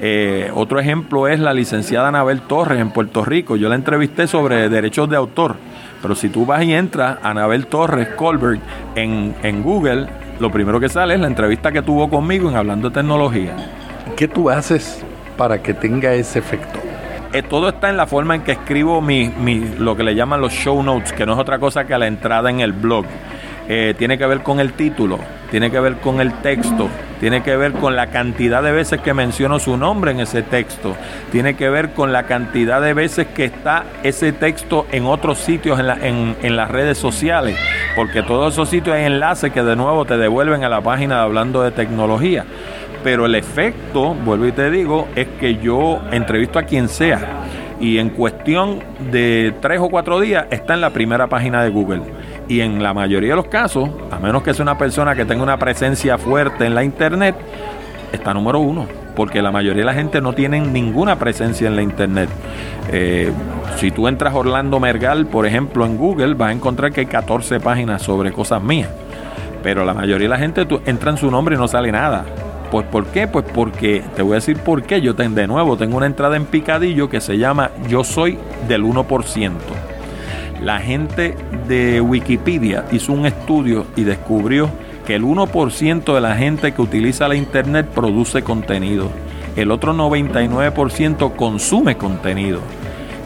Eh, 0.00 0.50
otro 0.54 0.78
ejemplo 0.78 1.26
es 1.26 1.40
la 1.40 1.52
licenciada 1.52 2.08
Anabel 2.08 2.42
Torres 2.42 2.80
en 2.80 2.90
Puerto 2.90 3.24
Rico. 3.24 3.56
Yo 3.56 3.68
la 3.68 3.74
entrevisté 3.74 4.26
sobre 4.26 4.68
derechos 4.68 5.10
de 5.10 5.16
autor. 5.16 5.56
Pero 6.00 6.14
si 6.14 6.28
tú 6.28 6.46
vas 6.46 6.62
y 6.62 6.72
entras, 6.72 7.18
Anabel 7.22 7.66
Torres 7.66 8.08
Colbert 8.10 8.60
en, 8.94 9.34
en 9.42 9.62
Google, 9.62 10.06
lo 10.38 10.52
primero 10.52 10.78
que 10.78 10.88
sale 10.88 11.14
es 11.14 11.20
la 11.20 11.26
entrevista 11.26 11.72
que 11.72 11.82
tuvo 11.82 12.08
conmigo 12.08 12.48
en 12.48 12.56
Hablando 12.56 12.90
de 12.90 12.94
Tecnología. 12.94 13.56
¿Qué 14.16 14.28
tú 14.28 14.50
haces 14.50 15.04
para 15.36 15.60
que 15.60 15.74
tenga 15.74 16.14
ese 16.14 16.38
efecto? 16.38 16.78
Eh, 17.32 17.42
todo 17.42 17.68
está 17.68 17.90
en 17.90 17.96
la 17.98 18.06
forma 18.06 18.36
en 18.36 18.42
que 18.42 18.52
escribo 18.52 19.02
mi, 19.02 19.30
lo 19.78 19.94
que 19.96 20.02
le 20.02 20.14
llaman 20.14 20.40
los 20.40 20.52
show 20.52 20.82
notes, 20.82 21.12
que 21.12 21.26
no 21.26 21.34
es 21.34 21.38
otra 21.38 21.58
cosa 21.58 21.86
que 21.86 21.96
la 21.98 22.06
entrada 22.06 22.48
en 22.48 22.60
el 22.60 22.72
blog. 22.72 23.04
Eh, 23.70 23.94
tiene 23.98 24.16
que 24.16 24.26
ver 24.26 24.42
con 24.42 24.60
el 24.60 24.72
título, 24.72 25.18
tiene 25.50 25.70
que 25.70 25.78
ver 25.78 25.96
con 25.96 26.22
el 26.22 26.32
texto, 26.40 26.88
tiene 27.20 27.42
que 27.42 27.54
ver 27.54 27.72
con 27.72 27.96
la 27.96 28.06
cantidad 28.06 28.62
de 28.62 28.72
veces 28.72 29.02
que 29.02 29.12
menciono 29.12 29.58
su 29.58 29.76
nombre 29.76 30.10
en 30.10 30.20
ese 30.20 30.42
texto, 30.42 30.96
tiene 31.30 31.54
que 31.54 31.68
ver 31.68 31.90
con 31.90 32.10
la 32.10 32.22
cantidad 32.22 32.80
de 32.80 32.94
veces 32.94 33.26
que 33.26 33.44
está 33.44 33.84
ese 34.02 34.32
texto 34.32 34.86
en 34.90 35.04
otros 35.04 35.36
sitios 35.36 35.78
en, 35.78 36.34
en 36.40 36.56
las 36.56 36.70
redes 36.70 36.96
sociales, 36.96 37.58
porque 37.94 38.22
todos 38.22 38.54
esos 38.54 38.70
sitios 38.70 38.96
hay 38.96 39.04
enlaces 39.04 39.52
que 39.52 39.62
de 39.62 39.76
nuevo 39.76 40.06
te 40.06 40.16
devuelven 40.16 40.64
a 40.64 40.70
la 40.70 40.80
página 40.80 41.16
de 41.16 41.22
hablando 41.24 41.62
de 41.62 41.70
tecnología 41.70 42.46
pero 43.04 43.26
el 43.26 43.34
efecto, 43.36 44.14
vuelvo 44.14 44.46
y 44.46 44.52
te 44.52 44.70
digo, 44.70 45.06
es 45.14 45.28
que 45.40 45.56
yo 45.56 46.00
entrevisto 46.10 46.58
a 46.58 46.64
quien 46.64 46.88
sea 46.88 47.44
y 47.80 47.98
en 47.98 48.10
cuestión 48.10 48.80
de 49.10 49.54
tres 49.60 49.80
o 49.80 49.88
cuatro 49.88 50.20
días 50.20 50.46
está 50.50 50.74
en 50.74 50.80
la 50.80 50.90
primera 50.90 51.28
página 51.28 51.62
de 51.62 51.70
Google. 51.70 52.02
Y 52.48 52.62
en 52.62 52.82
la 52.82 52.94
mayoría 52.94 53.30
de 53.30 53.36
los 53.36 53.48
casos, 53.48 53.90
a 54.10 54.18
menos 54.18 54.42
que 54.42 54.54
sea 54.54 54.62
una 54.62 54.78
persona 54.78 55.14
que 55.14 55.26
tenga 55.26 55.42
una 55.42 55.58
presencia 55.58 56.16
fuerte 56.16 56.64
en 56.64 56.74
la 56.74 56.82
internet, 56.82 57.36
está 58.10 58.32
número 58.32 58.58
uno, 58.58 58.86
porque 59.14 59.42
la 59.42 59.50
mayoría 59.50 59.82
de 59.82 59.86
la 59.86 59.94
gente 59.94 60.22
no 60.22 60.32
tiene 60.32 60.60
ninguna 60.60 61.18
presencia 61.18 61.68
en 61.68 61.76
la 61.76 61.82
internet. 61.82 62.30
Eh, 62.90 63.30
si 63.76 63.90
tú 63.90 64.08
entras 64.08 64.34
Orlando 64.34 64.80
Mergal, 64.80 65.26
por 65.26 65.44
ejemplo, 65.44 65.84
en 65.84 65.98
Google, 65.98 66.34
vas 66.34 66.48
a 66.48 66.52
encontrar 66.52 66.90
que 66.90 67.00
hay 67.00 67.06
14 67.06 67.60
páginas 67.60 68.00
sobre 68.00 68.32
cosas 68.32 68.62
mías. 68.62 68.88
Pero 69.62 69.84
la 69.84 69.92
mayoría 69.92 70.24
de 70.24 70.30
la 70.30 70.38
gente 70.38 70.66
entra 70.86 71.10
en 71.10 71.18
su 71.18 71.30
nombre 71.30 71.54
y 71.54 71.58
no 71.58 71.68
sale 71.68 71.92
nada. 71.92 72.24
Pues 72.70 72.86
¿por 72.86 73.06
qué? 73.06 73.26
Pues 73.26 73.44
porque, 73.52 74.02
te 74.14 74.22
voy 74.22 74.32
a 74.32 74.34
decir 74.36 74.58
por 74.58 74.82
qué. 74.82 75.00
Yo 75.00 75.12
de 75.12 75.46
nuevo 75.46 75.76
tengo 75.76 75.96
una 75.96 76.06
entrada 76.06 76.36
en 76.36 76.46
picadillo 76.46 77.10
que 77.10 77.20
se 77.20 77.36
llama 77.36 77.70
Yo 77.88 78.04
soy 78.04 78.38
del 78.68 78.84
1%. 78.84 79.52
La 80.62 80.80
gente 80.80 81.36
de 81.68 82.00
Wikipedia 82.00 82.84
hizo 82.90 83.12
un 83.12 83.26
estudio 83.26 83.86
y 83.94 84.02
descubrió 84.02 84.68
que 85.06 85.14
el 85.14 85.22
1% 85.22 86.14
de 86.14 86.20
la 86.20 86.36
gente 86.36 86.74
que 86.74 86.82
utiliza 86.82 87.28
la 87.28 87.36
Internet 87.36 87.86
produce 87.94 88.42
contenido. 88.42 89.08
El 89.56 89.70
otro 89.70 89.94
99% 89.94 91.36
consume 91.36 91.96
contenido. 91.96 92.60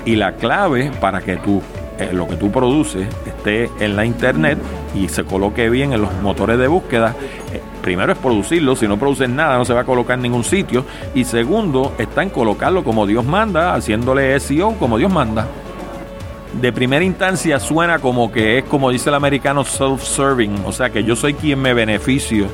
Y 0.05 0.17
la 0.17 0.33
clave 0.33 0.91
para 1.01 1.23
que 1.23 1.37
tú, 1.37 1.63
eh, 1.99 2.11
lo 2.13 2.29
que 2.29 2.37
tú 2.37 2.51
produces 2.51 3.09
esté 3.27 3.71
en 3.81 3.97
la 3.97 4.05
Internet 4.05 4.59
y 4.95 5.09
se 5.09 5.25
coloque 5.25 5.71
bien 5.71 5.93
en 5.93 6.03
los 6.03 6.13
motores 6.23 6.59
de 6.59 6.69
búsqueda, 6.69 7.17
eh, 7.53 7.63
primero 7.83 8.13
es 8.13 8.19
producirlo, 8.19 8.77
si 8.77 8.87
no 8.87 8.99
produces 8.99 9.29
nada 9.29 9.57
no 9.57 9.65
se 9.65 9.73
va 9.73 9.81
a 9.81 9.85
colocar 9.85 10.17
en 10.17 10.23
ningún 10.23 10.45
sitio. 10.45 10.85
Y 11.15 11.25
segundo, 11.25 11.95
está 11.99 12.23
en 12.23 12.31
colocarlo 12.31 12.85
como 12.85 13.07
Dios 13.07 13.25
manda, 13.25 13.75
haciéndole 13.75 14.39
SEO 14.39 14.75
como 14.79 14.99
Dios 14.99 15.11
manda. 15.11 15.47
De 16.61 16.71
primera 16.73 17.05
instancia 17.05 17.59
suena 17.59 17.99
como 17.99 18.31
que 18.31 18.59
es 18.59 18.65
como 18.65 18.91
dice 18.91 19.09
el 19.09 19.15
americano 19.15 19.65
self-serving, 19.65 20.65
o 20.65 20.73
sea 20.73 20.91
que 20.91 21.03
yo 21.03 21.17
soy 21.17 21.35
quien 21.35 21.61
me 21.61 21.73
beneficio 21.73 22.47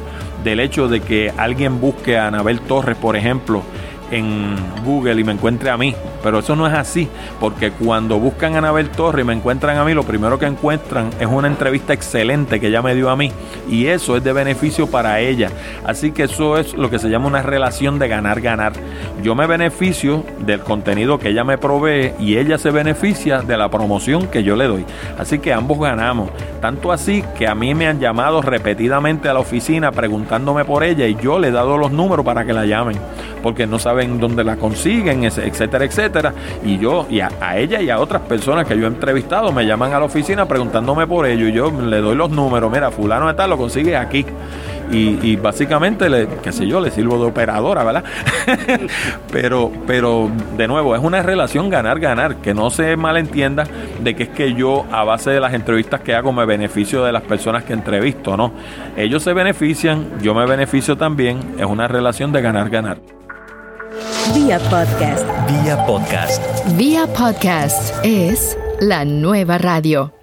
del 0.44 0.60
hecho 0.60 0.88
de 0.88 1.00
que 1.00 1.32
alguien 1.36 1.80
busque 1.80 2.16
a 2.16 2.28
Anabel 2.28 2.60
Torres, 2.60 2.96
por 2.96 3.16
ejemplo, 3.16 3.62
en 4.10 4.56
Google 4.84 5.20
y 5.20 5.24
me 5.24 5.32
encuentre 5.32 5.70
a 5.70 5.76
mí. 5.76 5.94
Pero 6.22 6.40
eso 6.40 6.56
no 6.56 6.66
es 6.66 6.74
así, 6.74 7.08
porque 7.38 7.70
cuando 7.70 8.18
buscan 8.18 8.54
a 8.54 8.58
Anabel 8.58 8.90
Torre 8.90 9.22
y 9.22 9.24
me 9.24 9.32
encuentran 9.32 9.76
a 9.78 9.84
mí, 9.84 9.94
lo 9.94 10.02
primero 10.02 10.38
que 10.38 10.46
encuentran 10.46 11.10
es 11.20 11.26
una 11.26 11.48
entrevista 11.48 11.92
excelente 11.92 12.58
que 12.58 12.68
ella 12.68 12.82
me 12.82 12.94
dio 12.94 13.08
a 13.10 13.16
mí. 13.16 13.30
Y 13.68 13.86
eso 13.86 14.16
es 14.16 14.24
de 14.24 14.32
beneficio 14.32 14.88
para 14.88 15.20
ella. 15.20 15.50
Así 15.84 16.10
que 16.10 16.24
eso 16.24 16.58
es 16.58 16.74
lo 16.74 16.90
que 16.90 16.98
se 16.98 17.08
llama 17.08 17.28
una 17.28 17.42
relación 17.42 17.98
de 17.98 18.08
ganar-ganar. 18.08 18.72
Yo 19.22 19.34
me 19.34 19.46
beneficio 19.46 20.24
del 20.40 20.60
contenido 20.60 21.18
que 21.18 21.28
ella 21.28 21.44
me 21.44 21.58
provee 21.58 22.12
y 22.18 22.36
ella 22.36 22.58
se 22.58 22.70
beneficia 22.70 23.40
de 23.40 23.56
la 23.56 23.68
promoción 23.70 24.26
que 24.28 24.42
yo 24.42 24.56
le 24.56 24.66
doy. 24.66 24.84
Así 25.18 25.38
que 25.38 25.52
ambos 25.52 25.78
ganamos. 25.78 26.30
Tanto 26.60 26.92
así 26.92 27.22
que 27.36 27.46
a 27.46 27.54
mí 27.54 27.74
me 27.74 27.86
han 27.86 28.00
llamado 28.00 28.42
repetidamente 28.42 29.28
a 29.28 29.32
la 29.32 29.40
oficina 29.40 29.92
preguntándome 29.92 30.64
por 30.64 30.82
ella 30.82 31.06
y 31.06 31.16
yo 31.16 31.38
le 31.38 31.48
he 31.48 31.52
dado 31.52 31.78
los 31.78 31.92
números 31.92 32.24
para 32.24 32.44
que 32.44 32.52
la 32.52 32.66
llamen. 32.66 32.98
Porque 33.42 33.66
no 33.66 33.78
saben 33.98 34.20
dónde 34.20 34.44
la 34.44 34.56
consiguen, 34.56 35.24
etcétera, 35.24 35.84
etcétera 35.84 36.32
y 36.64 36.78
yo, 36.78 37.06
y 37.10 37.18
a, 37.20 37.30
ella 37.56 37.80
y 37.80 37.90
a 37.90 37.98
otras 37.98 38.22
personas 38.22 38.64
que 38.64 38.78
yo 38.78 38.84
he 38.84 38.86
entrevistado, 38.86 39.50
me 39.50 39.66
llaman 39.66 39.92
a 39.92 39.98
la 39.98 40.04
oficina 40.04 40.46
preguntándome 40.46 41.04
por 41.06 41.26
ello. 41.26 41.48
Y 41.48 41.52
yo 41.52 41.70
le 41.70 42.00
doy 42.00 42.14
los 42.14 42.30
números, 42.30 42.70
mira, 42.70 42.92
fulano 42.92 43.26
de 43.26 43.34
tal 43.34 43.50
lo 43.50 43.56
consigue 43.56 43.96
aquí. 43.96 44.24
Y, 44.90 45.36
básicamente, 45.36 46.08
le, 46.08 46.26
qué 46.42 46.50
sé 46.50 46.66
yo, 46.66 46.80
le 46.80 46.90
sirvo 46.90 47.18
de 47.18 47.26
operadora, 47.26 47.84
¿verdad? 47.84 48.04
pero, 49.32 49.70
pero, 49.86 50.30
de 50.56 50.66
nuevo, 50.66 50.96
es 50.96 51.02
una 51.02 51.22
relación 51.22 51.68
ganar-ganar, 51.68 52.36
que 52.36 52.54
no 52.54 52.70
se 52.70 52.96
malentienda 52.96 53.64
de 54.00 54.16
que 54.16 54.22
es 54.22 54.28
que 54.30 54.54
yo, 54.54 54.86
a 54.90 55.04
base 55.04 55.30
de 55.30 55.40
las 55.40 55.52
entrevistas 55.52 56.00
que 56.00 56.14
hago, 56.14 56.32
me 56.32 56.46
beneficio 56.46 57.04
de 57.04 57.12
las 57.12 57.22
personas 57.22 57.64
que 57.64 57.74
entrevisto, 57.74 58.34
¿no? 58.34 58.52
Ellos 58.96 59.22
se 59.22 59.34
benefician, 59.34 60.22
yo 60.22 60.34
me 60.34 60.46
beneficio 60.46 60.96
también, 60.96 61.38
es 61.58 61.66
una 61.66 61.86
relación 61.86 62.32
de 62.32 62.40
ganar-ganar. 62.40 63.17
Vía 64.34 64.58
podcast. 64.70 65.26
Vía 65.50 65.86
podcast. 65.86 66.42
Vía 66.76 67.06
podcast 67.06 67.94
es 68.04 68.58
la 68.80 69.04
nueva 69.04 69.58
radio. 69.58 70.17